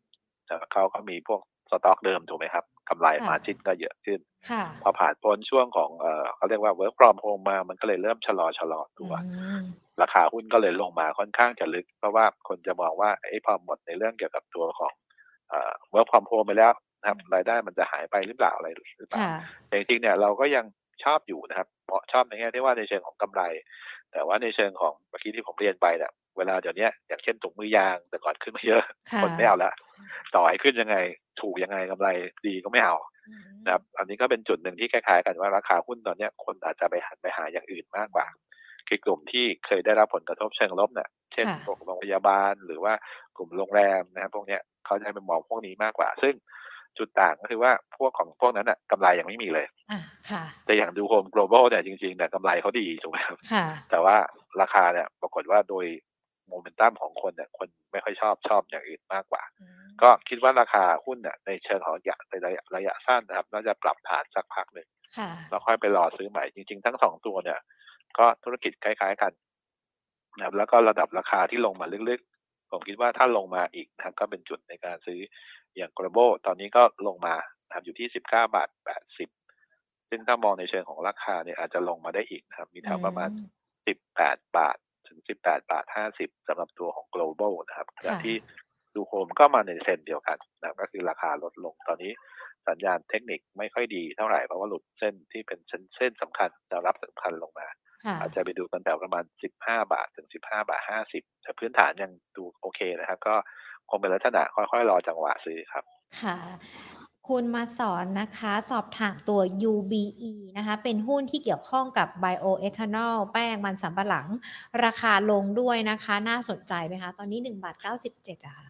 [0.48, 1.42] แล้วเขาก็มีพวก
[1.72, 4.20] สต็อกเดิมถูกไหมครับกำไรมาจิ้นก็เยอะขึ้น
[4.84, 9.14] พอผ่านพ้นช่วงของเออเขาเรียกว่า work from home มามันก็เลยเริ่มชะลอชะลอตัว
[10.02, 14.94] ราคาหุ้นก็เลยลงมาค่อนข้างจะลึก เพราะว่าคนจะมองว่าไอ้พอหมดในเรื่องเกี่ยวกับตัวของ
[15.50, 19.20] เอ่อ work from home ไปแล้วนะครับรายได้มันจะหายไปหรือเปล่าอะไรหรือเปล่า
[19.68, 20.66] แต่จริงๆเนี่ยเราก็ยัง
[21.04, 23.42] ชอบอยู่นะครับเพราะชอบในแง่ที่ว่าในเชิงของกำไร
[24.12, 28.84] แต่ว่าในเชิงของเมื่อกี้ที่ผมเรียนไปเนี่ยเวลาเดี๋ยวนี้อย่างเช่นถุงมือยางแต่ก่อนขึ้นมาเยอะ
[29.22, 29.72] คนไม่เอาละ
[30.36, 30.98] ต่อให้ขึ้นยังไง
[31.42, 32.08] ถูกยังไงกำไร
[32.48, 32.96] ดีก็ไม่เอา
[33.66, 38.28] นะครับอันนี้ก็เป็นจุดหนึ่งที่คล้ายๆกันว่าราคาหุ้นตอนนี้คนอาจจะไปหันไปหาอย่างอื่นมากกว่า
[38.88, 42.94] คือกลุ่มที่เคยได้รับผลกระทบเชิงลบเนี่ยเช่นพวกโรงพยาบาลหรือว่า
[43.38, 46.34] กลุ่มโรงแรมนะครับพวกเนี้ยเขาจะไปมองพวกนี้มากกว่า ซึ่ง
[47.00, 49.66] จุดต่างก็คือว่าพวกของพวกนั้นอะกำไรยังไม่มีเลย
[50.66, 53.38] แต่อย่างดูโฮม global เนี่ยจริงๆเนี่ยกำไรเขาดีถูกไหมครับ
[53.92, 54.16] แต่ว่า
[54.62, 55.86] ราคาเนี่ยปรากฏว่าโดย
[56.48, 59.44] โมเมนตัมของคนเนี่ยคนไม่ค่อยชอบชอบอย่างอื่นมากกว่า
[60.02, 64.88] ก็คิดว่าราคาหุ้นเนี่ยในเชิงของระยะในระยะระยะสั้นนะครับน่าจะปรับฐานสักพักหนึ่ง
[65.50, 67.60] แล้วค่อยไปรอซื้อใหม่จริงๆ ทั้งสองตัวเนี่ย
[68.18, 69.32] ก็ธุรกิจคล้ายๆกัน
[70.38, 72.35] นะครับแล้วก็ระดับราคาที่ลงมาลึกๆ
[72.72, 75.20] ผมคิดว่าถ้าลงมาอีกนะครับก็เป็นจุดในการซื้อ
[75.76, 77.36] อย่างกระโบตอนนี้ก็ลงมา
[77.66, 79.30] นะครับอยู่ที่สิบเก้าบาทแปดสิบ
[80.10, 83.30] ซึ่งถ้ามองในเชิงของราคาเนี่ยอาจจะลงมาได้อีกนะครับ มีแถวประมาณ
[83.88, 88.36] สิบแปดบาท ถึงสิบแปดบาทห้าสิบสำหรับตัวของ global นะครับขณะที่
[88.96, 92.12] ดูโฮมก็มาในเซนเดียวกันนะก็คือราคาลดลงตอนนี้
[92.68, 97.68] สัญญาณเทคนิคไม่ค่อยดีเท่าไหร่เพราะว่าหลุดเส้นที่เป็นเส้นเส้นสำคัญแนวรับสำคัญลงมา
[98.20, 103.36] อาจจะไปดูกันแถวประมาณสิบห้าบาทถึงสิบห้าบาทห้าสิบแต่พื้นฐานยังดูโอเคนะครับ ก็
[103.90, 105.84] คงเป็นลักษณะค่อยๆ รอจังหวะซื้อครับ
[106.22, 106.38] ค่ะ
[107.28, 109.40] คุณมาสอนนะคะ สอบถามตัว
[109.72, 114.28] UBE นะคะ เป็นหุ้นที่เกี่ยวข้องกับ bioethanol แป้งมันสำปะหลัง
[114.84, 117.76] ราคาลงด้วยนะคะ น่าสนใจไหมคะ ตอนนี้1บาท
[118.12, 118.68] 97อะค่ะ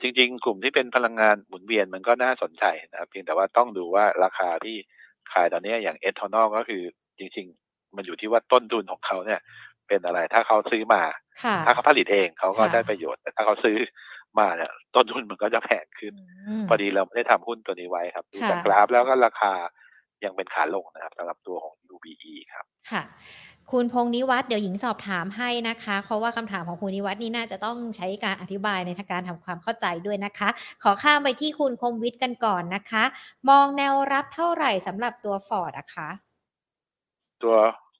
[0.00, 4.76] จริงๆ กลุ่มที่เป็นพลังงานหมุนเวียนมันก็น่าสนใจนะครับเพียงแต่ว่าต้องดูว่าราคาที่
[5.32, 6.82] ขายตอนนี้อย่างเอทานอลก็คือ
[7.18, 9.40] จริงๆ มันอยู่ที่ว่าต้นทุนของเขาเนี่ย
[9.88, 11.02] เป็นอะไร ถ้าเขาซื้อมา
[11.66, 13.76] ถ้าเขาผลิตเองเขาก็ได้ประโยชน์ แต่ถ้าเขาซื้อ
[14.38, 16.14] มาเนี่ย ต้นทุนมันก็จะแพงขึ้น
[16.68, 19.52] พอดีเราไม่ได้ทำหุ้นตัวนี้ไว้ครับดูจากกราฟแล้วก็ราคา
[20.24, 23.02] ยังเป็นขาลงนะครับสำหรับตัวของ UBE ครับ ค่ะ
[23.72, 30.48] คุณพงนิวัฒน์เดี๋ยวหญิงสอบถามให้นะคะ เพราะว่าคำถามของคุณนิวัฒน์นี่น่าจะต้องใช้การอธิบายในทางการทำความเข้าใจด้วยนะคะ
[30.82, 33.04] ขอข้ามไปที่คุณคมวิทย์กันก่อนนะคะ
[33.48, 36.08] มองแนวรับเท่าไหร่สำหรับตัว Forth อะคะ
[37.42, 37.54] ตัว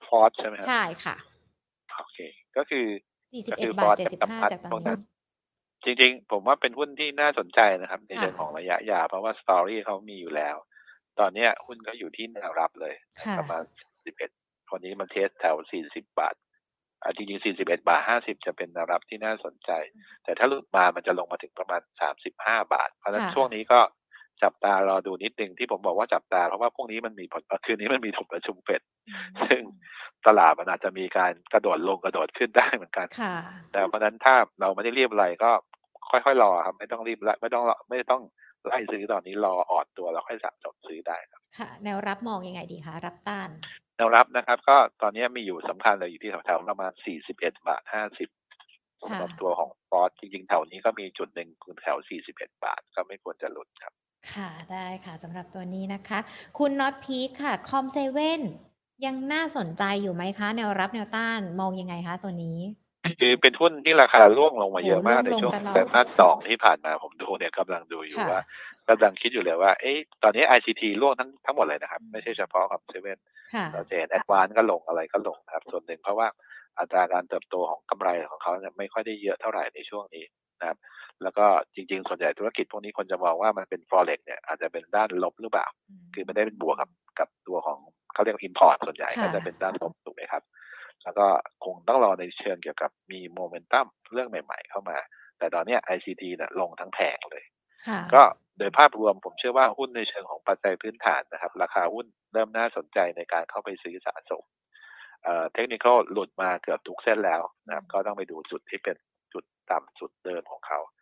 [0.07, 1.17] Forth ใช่ไหมครับใช่ค่ะ
[1.97, 2.19] โอเค
[2.57, 2.87] ก็คือ
[3.33, 4.97] 41บาท75จากตอนนี้
[5.85, 10.57] จริง ๆ ผมว่าเป็นหุ้นที่น่าสนใจนะครับ ในเชิงของระยะยาวเพราะว่า story เขามีอยู่แล้ว
[11.19, 12.95] ตอนนี้หุ้นก็อยู่ที่แนวรับเลย
[13.39, 13.63] ประมาณ
[14.17, 16.35] 11คนนี้มัน test แถว40บาท
[17.17, 19.71] จริงๆ41 บาท 50 จะเป็นแนวรับที่น่าสนใจ
[20.25, 21.83] แต่ถ้าหลุดมามันจะลงมาถึงประมาณ
[22.29, 23.81] 35 บาท เพราะฉะนั้นช่วงนี้ก็
[24.45, 28.83] จับตารอดูนิดนึงที่ผมบอกว่าจับตา เพราะว่าพวกนี้มันมีผลคืนนี้มันมีถุงประชุมเฟด
[29.43, 29.63] ซึ่ง
[30.27, 33.07] ตลาดมันอาจจะมีการกระโดดลงกระโดดขึ้นได้เหมือนกัน
[33.73, 35.51] แต่เพราะนั้นถ้าเราไม่ได้เรียบอะไรก็
[36.11, 38.23] ค่อยๆรอครับไม่ต้องรีบไม่ต้องไม่ต้อง
[38.67, 43.51] ไล่ซื้อตอนนี้รอออดตัวแล้วค่อยสะสมซื้อได้ครับค่ะ แนวรับมองยังไงดีคะรับต้าน
[43.97, 48.29] แนวรับนะครับ ก็ตอนนี้มีอยู่สำคัญเลยอยู่ที่แถวๆประมาณสี่สิบเอ็ดบาทห้าสิบ
[49.01, 53.95] สำหรับตัวของฟอสจริงๆแถวนี้ก็มีจุดหนึ่งคือแถวสี่สิบเอ็ดบาท ก็ไม่ควรจะหลุดครับ
[54.31, 56.19] ค่ะ ได้ค่ะสำหรับตัวนี้นะคะ
[56.59, 58.43] คุณน็อตพีคค่ะ Com7
[59.05, 62.59] ยังน่าสนใจอยู่ไหมคะ แนวรับแนวต้านมองยังไงคะตัวนี้
[63.21, 68.41] คือเป็นหุ้นที่ราคาร่วงลงมาเยอะมากในช่วงไตรมาสสองที่ผ่านมาผมดูเนี่ยกำลังดูอยู่ว่า
[68.89, 73.19] กำลังคิดอยู่เลยว่าเอ๊ะตอนนี้ ICT ร่วงทั้งทั้งหมดเลยนะครับ ไม่ใช่เฉพาะกับเซเว่น
[73.73, 76.29] เราจะเห็น Advance ก็ลงอะไรก็ลงครับ ส่วนหนึ่งเพราะว่า
[76.79, 80.25] อัตราการเติบโตของกำไรของเขาเนี่ยไม่ค่อยได้เยอะเท่าไหร่ในช่วงนี้
[80.61, 80.79] นะครับ
[81.23, 85.67] แล้วก็จริงๆ ส่วนใหญ่ธุรกิจพวกนี้คนจะมองว่ามันเป็น forex เนี่ยอาจจะเป็นด้านลบหรือเปล่า
[86.15, 87.79] คือไม่ได้เป็นบวกกับกับตัวของ
[88.15, 90.43] เขาเรียกว่า import ส่วนใหญ่ค่ะก็จะเป็นด้านลบถูกไหมครับ
[91.05, 91.27] แล้วก็
[91.65, 94.99] คงต้องรอในเชิงเกี่ยวกับมีโมเมนตัมเรื่องใหม่ ๆ เข้ามา
[95.39, 97.45] แต่ตอนเนี้ย ICT เนี่ยลงทั้งแผงเลย
[97.89, 98.23] ค่ะก็
[98.59, 104.45] โดยภาพรวมผมเชื่อว่าหุ้นในเชิงของปัจจัยพื้นฐานนะครับ ราคาหุ้นเริ่มน่าสนใจในการเข้าไปซื้อสะสม
[105.23, 108.97] เอ่อเทคนิคหลุดมาเกือบทุกเส้นแล้วนะครับ ก็ต้องไปดูจุดที่เป็น
[109.33, 111.02] จุดต่ำสุดเดิมของเขาอ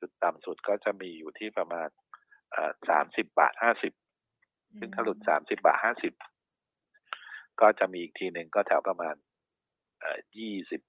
[0.00, 1.88] จุดต่ำสุดก็จะมีอยู่ที่ประมาณ
[2.52, 3.92] เอ่อสามสิบบาทห้าสิบ
[4.78, 6.12] ซึ่งถ้าหลุดสามสิบาทห้าสิบ
[7.60, 9.14] ก็จะมีอีกทีหนึ่งก็แถวประมาณ
[10.00, 10.80] เอ่อยี่สิบ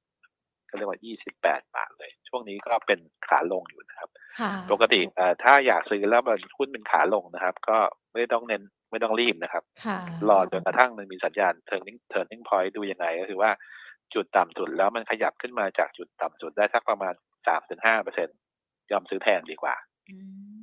[0.70, 4.10] ก็เรียกว่ายี่สิบแปดบาทเลย ช่วงนี้ก็เป็นขาลงอยู่นะครับ
[4.40, 7.78] ค่ะปกติเอ่อถ้าอยากซื้อแล้วมันหุ้นเป็นขาลงนะครับ ก็
[8.14, 10.00] ไม่ต้องเน้นไม่ต้องรีบนะครับค่ะ
[10.30, 13.52] รอจนกระทั่งมันมีสัญญาณ turning turning point ดูยังไง ก็คือว่า
[14.14, 17.14] จุดต่ำสุดแล้วมันขยับขึ้นมาจากจุดต่ำสุดได้สักประมาณ
[17.48, 18.30] สามถึงห้าเปอร์เซ็น
[18.92, 19.76] ยอมซื้อแพงดีกว่า
[20.10, 20.16] อื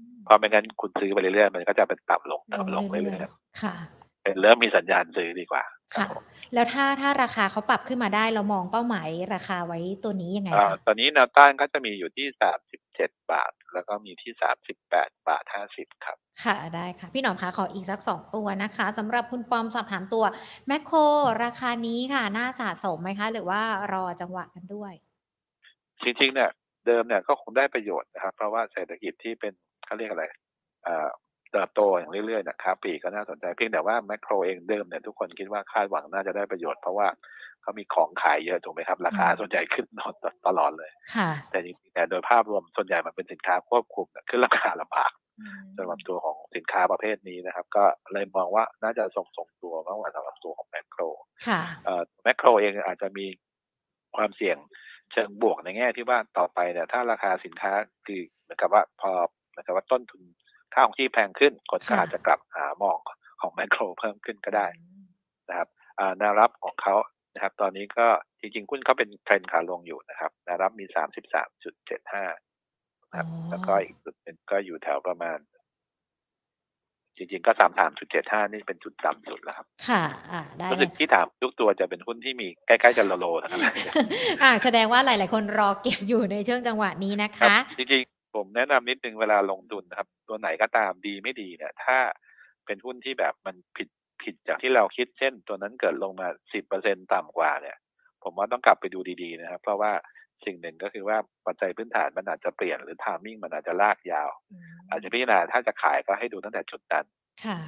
[0.09, 5.64] มเพราะไม่งั้นคุณซื้อไปเรื่อยๆมันก็จะเป็นต่ำลงต่ำลงเรื่อยๆค่ะๆเป็นเริ่มมีสัญญาณซื้อดีกว่า
[5.97, 6.24] ครัค่ะบผม
[6.55, 20.24] แล้วถ้าถ้าราคาเขาปรับขึ้นมาได้เรามองเป้าหมายราคาไว้ตัวนี้ยังไงอ่าคะตอนนี้แนวต้านก็จะมีอยู่ที่สามสิบเจ็ดบาท แล้วก็มีที่สามสิบแปดบาทห้าสิบครับ ค่ะได้ค่ะ พี่หนอมคะขออีกสักสองตัวนะคะสำหรับคุณปอมสอบถามตัว
[20.66, 20.99] แมคโคร
[21.45, 23.61] ราคานี้ค่ะ น่าสะสมไหมคะ หรือว่า
[23.93, 24.93] รอจังหวะกันด้วย
[26.03, 26.51] จริงๆเนี่ย
[26.89, 29.53] เดิมเนี่ยก็คงได้ประโยชน์นะครับ เพราะว่าเศรษฐกิจที่เป็น
[29.86, 30.24] เขาเรียกอะไร
[30.84, 31.09] เอ่อ
[31.53, 37.09] เติบโตอย่างเรื่อยๆนะครับปีก็น่าสนใจเพียงแต่ว่าแมคโครเองเดิมเนี่ยทุกคนคิดว่าคาดหวังน่าจะได้ประโยชน์เพราะว่า
[37.62, 39.86] เขามีของขายเยอะถูกไหมครับ ราคาอืมส่วนใหญ่ขึ้น
[40.47, 51.03] ตลอดเลยค่ะแต่จริงๆเนี่ยโดยภาพรวมส่วนใหญ่มันเป็นสินค้าควบคุมเนี่ยขึ้นราคาลำบากอืมสำหรับตัวของสินค้าประเภทนี้นะครับ ก็เลยมองว่าน่าจะทรงทรงๆตัวมากกว่าสำหรับตัวของแมคโคร
[51.49, 53.26] ค่ะเอ่อแมคโครเองอาจจะมี
[54.16, 54.57] ความเสี่ยง
[55.12, 57.72] เชิงบวกในแง่ที่ว่าต่อไปเนี่ย ถ้าราคาสินค้า
[58.06, 59.11] คือเหมือนกับว่าพอ
[59.50, 60.22] เหมือนกับว่าต้นทุน
[60.74, 62.98] ค่าของที่แพงขึ้นคนก็ค่ะอาจจะกลับหามอง
[63.40, 64.66] ของแมคโครเพิ่มขึ้นก็ได้
[65.48, 66.96] นะครับอ่าแนวรับของเขา
[67.34, 68.06] นะครับ ตอนนี้ก็
[68.40, 72.24] จริงๆหุ้นเขาเป็นเทรนขาลงอยู่นะครับแนวรับมีสามสิบสามจุดเจ็ดห้า
[73.16, 75.38] ครับอ๋อแล้วก็อีกจุดหนึ่งก็อยู่แถวประมาณ
[77.18, 80.02] จริงๆก็สามสามจุดเจ็ดห้านี่เป็นจุดต่ำสุดแล้วครับ ค่ะ
[80.32, 83.94] อ่าได้รู้เลสึกยที่ถามทุกตัวจะเป็นหุ้นที่มีใกล้ๆจะโลโลทั้งนั้นเลย
[84.42, 91.98] อ่าแสดงว่าหลายๆ คนรอเก็บอยู่ในช่วงจังหวะนี้นะครัคะบจริงๆ ผมแนะนำนิดนึงเวลาลงทุนนะครับ ตัวไหนก็ตามดีไม่ดีเนี่ย ถ้า
[92.66, 93.88] เป็นหุ้นที่แบบมันผิด
[94.22, 97.76] ผิดจากที่เราคิดเช่น ตัวนั้นเกิดลงมาสิบเปอร์เซ็นต่ำกว่าเนี่ย
[98.22, 99.92] ผมว่าต้องกลับไปดูดีๆนะครับ เพราะว่า
[100.47, 101.16] สิ่งหนึ่งก็คือว่า
[101.47, 104.30] ปัจจัยพื้นฐานมันอาจจะเปลี่ยนหรือ timing มันอาจจะลากยาว
[104.91, 107.05] อาจจะพิจารณาถ้าจะขายก็ให้ดูตั้งแต่จุดนั้น
[107.45, 107.59] ค่ะ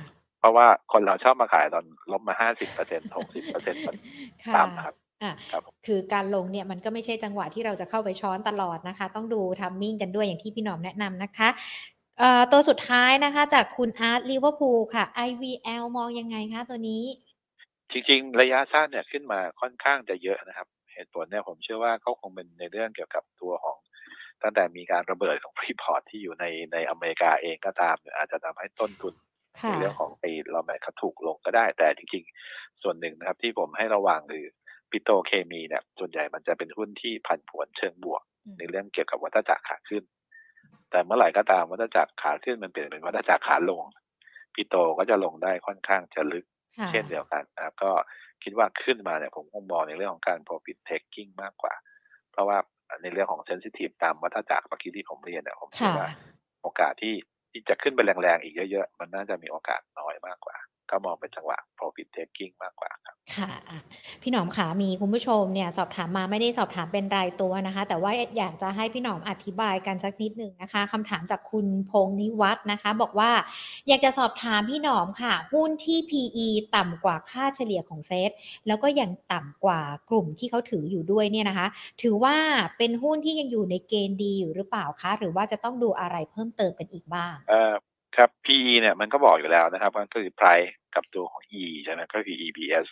[0.41, 3.83] เพราะว่าคนเราชอบมาขายตอนลบมาห้าสิบเปอร์เซ็นหกสิบเปอร์เซ็นต์
[4.45, 11.49] ค่ะต่ำนะครับอะครับผมคือการลงเนี่ยมันก็ไม่ใช่จังหวะที่เราจะเข้าไปช้อนตลอดนะคะ ต้องดู timing กันด้วยอย่างที่พี่หนอมแนะนำนะคะ
[12.19, 17.05] เอ่อตัวสุดท้ายนะคะ จากคุณอาร์ตลิเวอร์พูลค่ะ IVL มองยังไงคะตัวนี้
[17.93, 23.79] จริง ๆ ระยะสั้นเนี่ยขึ้นมาค่อนข้างจะเยอะนะครับ เหตุผลเนี่ยผมเชื่อว่าเขาคงเป็นในเรื่องเกี่ยวกับตัวของ
[24.43, 34.47] ตั้งแต่มีการระเบิดของ Freeport ที่อยู่ในในอเมริกาเองก็ตามเนี่ยอาจจะทำให้ต้นทุนในค่ะเรื่องของไอ้ raw mat เขาถูกลงก็ได้ แต่จริง ๆ ส่วนหนึ่งนะครับ ที่ผมให้ระวังคือ
[34.91, 40.05] ปิโตรเคมีเนี่ยส่วนใหญ่มันจะเป็นหุ้นที่ผันผวนเชิงบวกอืมในเรื่องเกี่ยวกับวัฏจักรขาขึ้น
[40.91, 43.83] แต่เมื่อไหร่ก็ตามวัฏจักรขาขึ้นมันเปลี่ยนเป็นวัฏจักรขาลง
[44.55, 46.47] ปิโตรก็จะลงได้ค่อนข้างจะลึก
[46.79, 47.93] ค่ะ เช่นเดียวกันนะครับก็
[48.45, 51.75] คิดว่าขึ้นมาเนี่ยผมคงมองในเรื่องของการ profit taking มากกว่า
[52.33, 52.59] เพราะว่า
[53.03, 56.11] ในเรื่องของ sensitive ตามวัฏจักรเมื่อกี้ที่ผมเรียนเนี่ยผมคิดค่ะ ว่า
[56.63, 57.15] โอกาสที่
[57.51, 60.57] ที่จะขึ้นไปแรงๆอีกเยอะๆ มันน่าจะมีโอกาสน้อยมากกว่า
[60.91, 63.81] ก็มองเป็นจังหวะ profit taking มากกว่าครับค่ะอะ
[64.23, 73.31] พี่หนอมขามีคุณผู้ชมเนี่ย สอบถามมาไม่ได้สอบถามเป็นรายตัวนะคะ แต่ว่าอยากจะให้พี่หนอมอธิบายกันสักนิดหนึ่งนะคะคำถามจากคุณพงนิวัฒน์นะคะ บอกว่า
[73.89, 78.31] อยากจะสอบถามพี่หนอมค่ะ หุ้นที่ PE ต่ำกว่าค่าเฉลี่ยของเซต
[78.67, 79.81] แล้วก็ยังต่ำกว่า
[80.11, 81.67] กลุ่มที่เขาถืออยู่ด้วยเนี่ยนะคะ
[82.03, 82.37] ถือว่า
[82.79, 87.75] เป็นหุ้นที่ยังอยู่ในเกณฑ์ดีอยู่หรือเปล่าคะ หรือว่าจะต้องดูอะไรเพิ่มเติมกันอีกบ้าง เอ่อ
[88.17, 92.87] ครับ PE เนี่ยมันก็บอกอยู่แล้วนะครับมันก็คือ price กับตัวของ E ใช่ไหมก็คือ EPS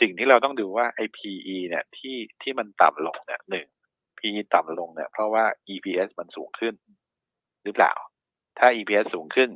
[0.00, 3.66] สิ่งที่เราต้องดูว่าไอ้ PE เนี่ยที่ที่มันต่ำลงเนี่ยหนึ่ง
[4.18, 6.74] PE ต่ำลงเนี่ยเพราะว่า EPS มันสูงขึ้น
[7.64, 7.92] หรือเปล่า
[8.58, 9.50] ถ้า EPS สูงขึ้น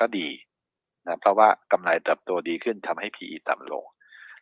[0.00, 0.28] ก็ดี
[1.06, 3.84] นะเพราะว่ากำไรเติบโตดีขึ้นทำให้ PE ต่ำลง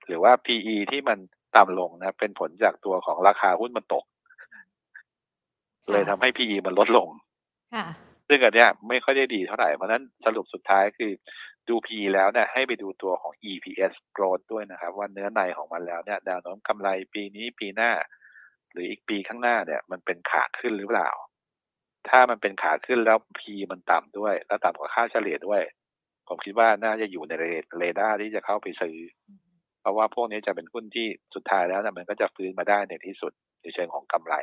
[0.07, 1.19] หรือว่า PE ที่มัน
[1.57, 4.05] ต่ำลงนะเป็นผลจากตัวของราคาหุ้นมันตก
[5.93, 7.09] เลยทำให้ PE มันลดลง
[7.75, 7.87] ค่ะ
[8.29, 11.13] ซึ่งอันเนี้ยไม่ค่อยได้ดีเท่าไหร่ เพราะฉะนั้นสรุปสุดท้ายคือ
[11.69, 17.93] ดู P แล้วเนี่ยให้ไปดูตัวของ EPS growth ด้วยนะครับ ว่าเนื้อในของมันแล้วเนี่ยแนวโน้มกำไรปีนี้ปีหน้า
[18.73, 21.11] หรืออีกปีข้างหน้าเนี่ยมันเป็นขาขึ้นหรือเปล่า
[22.09, 23.41] ถ้ามันเป็นขาขึ้นแล้ว P
[23.71, 25.63] มันต่ำด้วย แล้วต่ำกว่าค่าเฉลี่ยด้วย
[26.29, 27.33] ผมคิดว่าน่าจะอยู่ใน
[27.79, 28.97] เรดาร์ที่จะเข้าไปซื้อ
[29.81, 34.35] เพราะว่าพวกนี้จะเป็นหุ้นที่สุดท้ายแล้วนะมันก็จะฟื้นมาได้ในที่สุดในเชิงของกำไร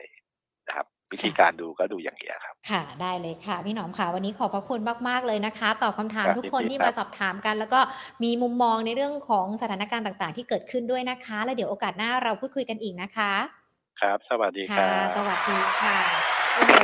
[0.67, 7.79] นะครับ วิธีการดูก็ดูอย่างนี้ครับ ค่ะได้เลยค่ะ พี่หนอมค่ะวันนี้ขอบพระคุณมาก ๆ เลยนะคะ ตอบคำถามทุกคนที่มาสอบถามกัน แล้วก็
[8.23, 13.33] มีมุมมองในเรื่องของสถานการณ์ต่าง ๆ ที่เกิดขึ้นด้วยนะคะ แล้วเดี๋ยวโอกาสหน้าเราพูดคุยกันอีกนะคะ
[14.01, 15.99] ครับ สวัสดีครับสวัสดีค่ะ
[16.55, 16.75] โอ้โห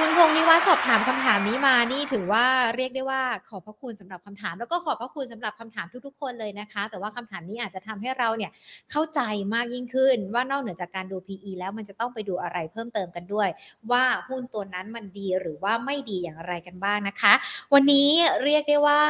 [0.00, 8.50] คุณพงนิวัฒน์สอบถามคำถามนี้มานี่ถือว่าเรียกได้ว่าขอบพระคุณสำหรับคำถาม แล้วก็ขอบพระคุณสำหรับคำถามทุกๆ คนเลยนะคะ แต่ว่าคำถามนี้อาจจะทำให้เราเนี่ย
[8.90, 9.20] เข้าใจ
[9.54, 13.48] มากยิ่งขึ้น ว่านอกเหนือจากการดู PE แล้วมันจะต้องไปดูอะไรเพิ่มเติมกันด้วย
[13.90, 17.32] ว่าหุ้นตัวนั้นมันดีหรือว่าไม่ดีอย่างไรกันบ้างนะคะ
[17.74, 18.10] วันนี้
[18.44, 19.00] เรียกได้ว่า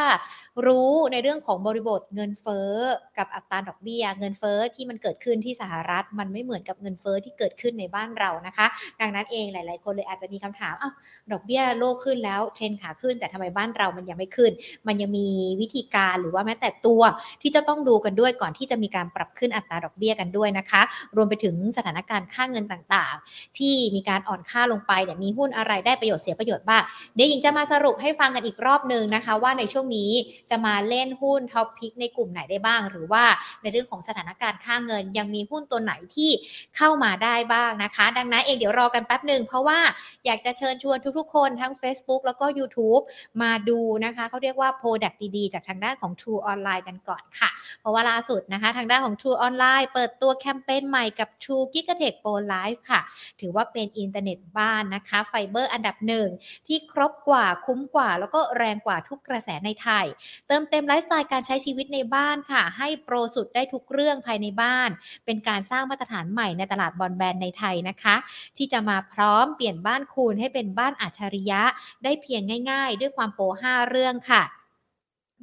[0.67, 2.73] รู้ในเรื่องของบริบทเงินเฟ้อ
[3.19, 8.67] กับอัตราดอกเบี้ย เงินเฟ้อที่มันเกิดขึ้นที่สหรัฐ มันไม่เหมือนกับเงินเฟ้อที่เกิดขึ้นในบ้านเรานะคะ
[9.01, 10.93] ดังนั้นเองหลาย ๆ คนเลยอาจจะมีคำถามอ้าว
[11.33, 14.53] ดอกเบี้ยโลกขึ้นแล้วเทรนขาขึ้น แต่ทำไมบ้านเรามันยังไม่ขึ้น
[14.87, 15.29] มันยังมี
[15.61, 17.03] วิธีการหรือว่าแม้แต่ตัว
[17.43, 20.83] ที่จะต้องดูกันด้วยก่อนที่จะมีการปรับขึ้นอัตราดอกเบี้ยกันด้วยนะคะ
[21.17, 26.83] รวมไปถึงสถานการณ์ค่าเงินต่างๆ ที่มีการอ่อนค่าลงไปเนี่ยมีหุ้นอะไรได้ประโยชน์เสียประโยชน์บ้าง
[27.15, 30.11] เดี๋ยวหญิงจะมาสรุปให้ฟังกันอีกรอบหนึ่งนะคะ ว่าในช่วงนี้
[30.51, 33.25] จะมาเล่นหุ้น top pick ในกลุ่มไหนได้บ้าง หรือว่า
[33.63, 36.31] ในเรื่องของสถานการณ์ค่าเงิน ยังมีหุ้นตัวไหนที่
[36.77, 39.79] เข้ามาได้บ้างนะคะ ดังนั้นเองเดี๋ยวรอกันแป๊บหนึ่งเพราะว่า
[40.27, 43.03] อยากจะเชิญชวนทุกๆคนทั้ง Facebook แล้วก็ YouTube
[43.43, 47.51] มาดูนะคะเขาเรียกว่า Product ดีๆ จากทางด้านของ True Online กันก่อนค่ะ
[47.81, 53.01] เพราะว่าล่าสุดนะคะทางด้านของ True Online เปิดตัวแคมเปญใหม่กับ True Gigatex Pro Life ค่ะ
[53.41, 56.29] ถือว่าเป็นอินเทอร์เน็ตบ้านนะคะไฟเบอร์อันดับหนึ่ง
[56.67, 60.07] ที่ครบกว่าคุ้มกว่า แล้วก็แรงกว่าทุกกระแสในไทย
[60.49, 64.91] เติมเต็มไลฟ์สไตล์การใช้ชีวิตในบ้านค่ะ ให้ pro สุดได้ทุกเรื่องภายในบ้าน
[65.27, 68.17] เป็นการสร้างมาตรฐานใหม่ในตลาดบอลแบนในไทยนะคะ
[68.57, 71.63] ที่จะมาพร้อมเปลี่ยนบ้านคุณให้เป็นบ้านอัจฉริยะ
[72.05, 74.43] ได้เพียงง่ายๆ ด้วยความ pro 5เรื่องค่ะ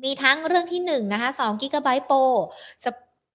[0.03, 2.17] มีทั้งเรื่องที่1นะคะ2 g b โปร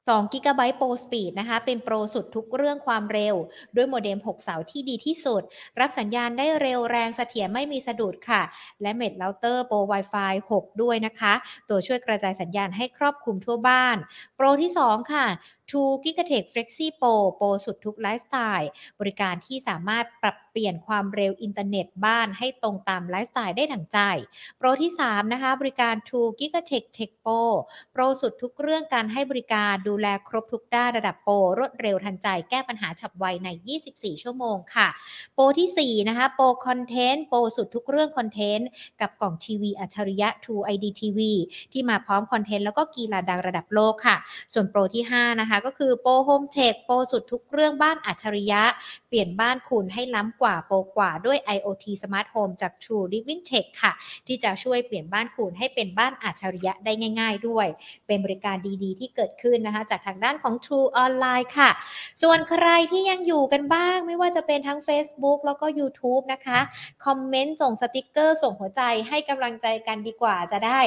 [0.08, 3.34] 2 Gb Pro Speed นะคะ เป็นโปรสุดทุกเรื่องความเร็ว
[3.76, 5.42] ด้วยโมเด็ม 6 เสาที่ดีที่สุด
[5.80, 8.42] รับสัญญาณได้เร็วแรงเสถียรไม่มีสะดุดค่ะ
[8.82, 11.34] และเม็ดเลาเตอร์โปร Wi-Fi 6 ด้วยนะคะ
[11.68, 13.96] ตัวช่วยกระจายสัญญาณให้ครอบคลุมทั่วบ้าน
[14.36, 15.26] โปรที่ 2 ค่ะ
[15.70, 18.70] True Gigatech Flexi Pro โปรสุดทุกไลฟ์สไตล์
[19.00, 23.98] บริการที่สามารถปรับ ปลี่ยนความเร็วอินเทอร์เน็ตบ้านให้ตรงตามไลฟ์สไตล์ได้ดังใจ
[24.58, 27.42] โปรที่ 3 นะคะ บริการ True Gigatech Tech Pro
[27.92, 33.48] โปรสุดทุกเรื่องการให้บริการดูแลครบทุกด้านระดับโปรรวดเร็วทันใจแก้ปัญหาฉับไวใน
[33.86, 34.88] 24 ชั่วโมงค่ะ
[35.34, 38.68] โปรที่ 4 นะคะ Pro Content โปรสุดทุกเรื่องคอนเทนต์
[39.00, 41.18] กับกล่องทีวีอัจฉริยะ True ID TV
[41.72, 44.16] ที่มาพร้อมคอนเทนต์แล้วก็กีฬาดังระดับโลกค่ะ
[44.52, 48.62] ส่วนโปรที่ 5 นะคะ ก็คือ Pro Home Tech โปรสุดทุกเรื่องบ้านอัจฉริยะ
[49.08, 53.92] เปลี่ยนบ้านคุณให้ล้ำกว่าโปรกว่าด้วย IoT Smart Home จาก True Living Tech ค่ะ
[54.26, 57.66] ที่จะช่วยเปลี่ยนบ้านคุณให้เป็นบ้านอัจฉริยะได้ง่าย ๆ ด้วย
[58.06, 61.70] เป็นบริการดีๆ ที่เกิดขึ้นนะคะ จากทางด้านของ True Online ค่ะ
[62.22, 66.58] ส่วนใครที่ยังอยู่กันบ้าง ไม่ว่าจะเป็นทั้ง Facebook แล้วก็ YouTube นะคะ
[67.04, 70.80] คอมเมนต์ส่งสติกเกอร์ ส่งหัวใจให้กำลังใจกันดีกว่าจะได้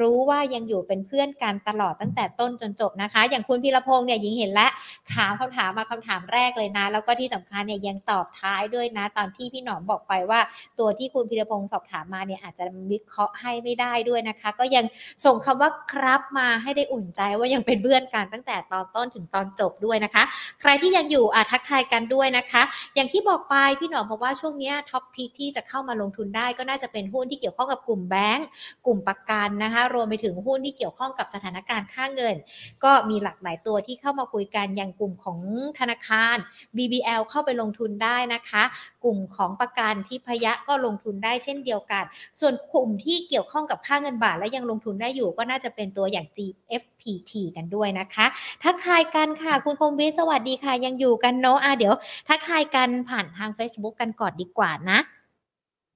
[0.00, 4.70] รู้ว่ายังอยู่เป็นเพื่อนกันตลอดตั้งแต่ต้นจนจบนะคะ อย่างคุณพีรพงษ์เนี่ยหญิงเห็นแล้ว
[5.14, 10.40] ถามคำถามมาคำถามแรกเลยนะ แล้วก็ที่สำคัญเนี่ยยังตอบท้ายด้วยนะตอนที่พี่หนอมบอกไปว่า
[10.78, 14.84] ตัวที่คุณพีรพงศ์สอบถามมาเนี่ยอาจจะวิเคราะห์ให้ไม่ได้ด้วยนะคะ ก็ยัง
[15.24, 20.22] ส่งคำว่าครับมาให้ได้อุ่นใจว่ายังเป็นเพื่อนกันตั้งแต่ตอนต้นถึงตอนจบด้วยนะคะ
[20.60, 22.62] ใครที่ยังอยู่อาทักทายกันด้วยนะคะ
[22.94, 28.46] อย่างที่บอกไปพี่หนอมบอกว่าช่วงนี้ท็อปพีที่จะเข้ามาลงทุนได้ก็น่าจะเป็นหุ้นที่เกี่ยวข้องกับกลุ่มแบงก์
[28.86, 32.36] กลุ่มประกันนะคะ รวมไปถึงหุ้นที่เกี่ยวข้องกับสถานการณ์ค่าเงิน
[32.84, 35.38] ก็มีหลากหลายตัวที่เข้ามาคุยกันอย่างกลุ่มของ
[35.78, 36.36] ธนาคาร
[36.76, 38.62] BBL เข้าไปลงทุนได้นะคะ
[39.04, 42.04] กลุ่มของประกันที่พยะก็ลงทุนได้เช่นเดียวกัน
[42.40, 48.26] ส่วนกลุ่มที่เกี่ยวข้องกับค่าเงินบาทและยังลงทุนได้อยู่ก็น่าจะเป็นตัวอย่าง GFPT กันด้วยนะคะ
[48.62, 51.94] ทักทายกันค่ะคุณคมวิสวัสดีค่ะยังอยู่กันเนาะอะเดี๋ยว
[52.28, 54.98] ทักทายกันผ่านทาง Facebook กันก่อนดีกว่านะ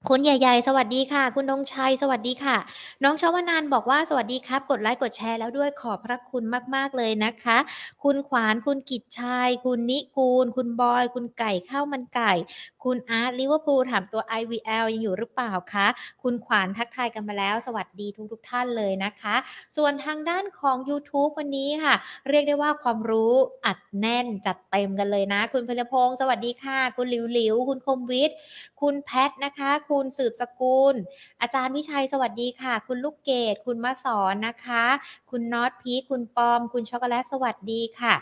[0.07, 2.57] คุณใหญ่ ๆ สวัสดีค่ะ คุณดงชัย สวัสดีค่ะ
[3.05, 6.43] น้องชาวนานบอกว่าสวัสดีครับ กดไลค์กดแชร์แล้วด้วยขอบพระคุณ
[6.75, 7.59] มาก ๆ เลยนะคะ
[8.03, 12.33] คุณขวานคุณกิจชัยคุณนิกูล คุณบอย คุณไก่ข้าวมันไก่
[12.85, 15.87] คุณอาร์ตลิเวอร์พูลถามตัว IVL ยังอยู่หรือเปล่าคะ
[16.23, 19.37] คุณขวานทักทายกันมาแล้ว สวัสดีทุกๆท่านเลยนะคะ
[19.77, 21.95] ส่วนทางด้านของ YouTube วันนี้ค่ะ
[22.29, 23.33] เรียกได้ว่าความรู้
[23.67, 28.37] อัดแน่นจัดเต็มกันเลยนะ คุณพลพงศ์สวัสดีค่ะ คุณหลิวหลิวคุณคมวิทย์
[28.81, 30.95] คุณแพทนะคะคุณสืบสกุล
[31.41, 34.85] อาจารย์วิชัยสวัสดีค่ะ คุณลูกเกดคุณมาสอนนะคะ
[35.31, 38.15] คุณน็อตพีคคุณปอม คุณช็อกโกแลตสวัสดีค่ะ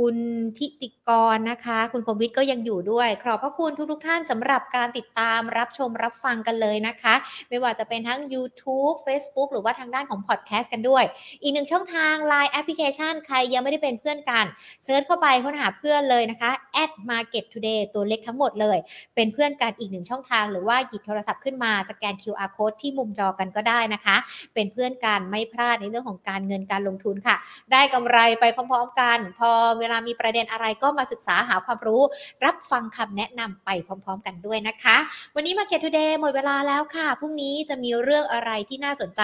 [0.00, 0.18] คุณ
[0.58, 7.14] ทิติกรนะคะ คุณคมวิทย์ก็ยังอยู่ด้วย ขอบพระคุณทุกๆทท่านสำหรับการติดตามรับชมรับฟังกันเลยนะคะ
[7.48, 11.04] ไม่ว่าจะเป็นทั้ง YouTube Facebook หรือว่าทางด้านของพอดแคสต์กันด้วย
[11.42, 14.46] อีกหนึ่งช่องทาง Line แอปพลิเคชันใครยังไม่ได้เป็นเพื่อนกัน
[14.84, 16.50] search เข้าไปค้นหาเพื่อนเลยนะคะ
[16.82, 18.78] at market today ตัวเล็กทั้งหมดเลย
[19.14, 24.16] เป็นเพื่อนกันอีกหนึ่งช่องทาง หรือว่าหยิบโทรศัพท์ขึ้นมาสแกน QR code ที่มุมจอกันก็ได้นะคะ
[24.54, 27.36] เป็นเพื่อนกันไม่พลาดในเรื่องของการเงินการลงทุนค่ะ
[27.72, 32.02] ได้กำไรไปพร้อมๆกัน พอเวลามีประเด็นอะไรก็มาศึกษาหาความรู้
[32.44, 34.96] รับฟังคำแนะนำไปพร้อม ๆ กันด้วยนะคะ
[35.34, 39.22] วันนี้ Market Today หมดเวลาแล้วค่ะพรุ่งนี้จะมีเรื่องอะไรที่น่าสนใจ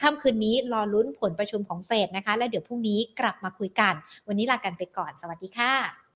[0.00, 3.94] ค่ำคืนนี้รอลุ้นผลประชุมของเฟดนะคะ และเดี๋ยวพรุ่งนี้กลับมาคุยกัน
[4.28, 6.01] วันนี้ลากันไปก่อน สวัสดีค่ะ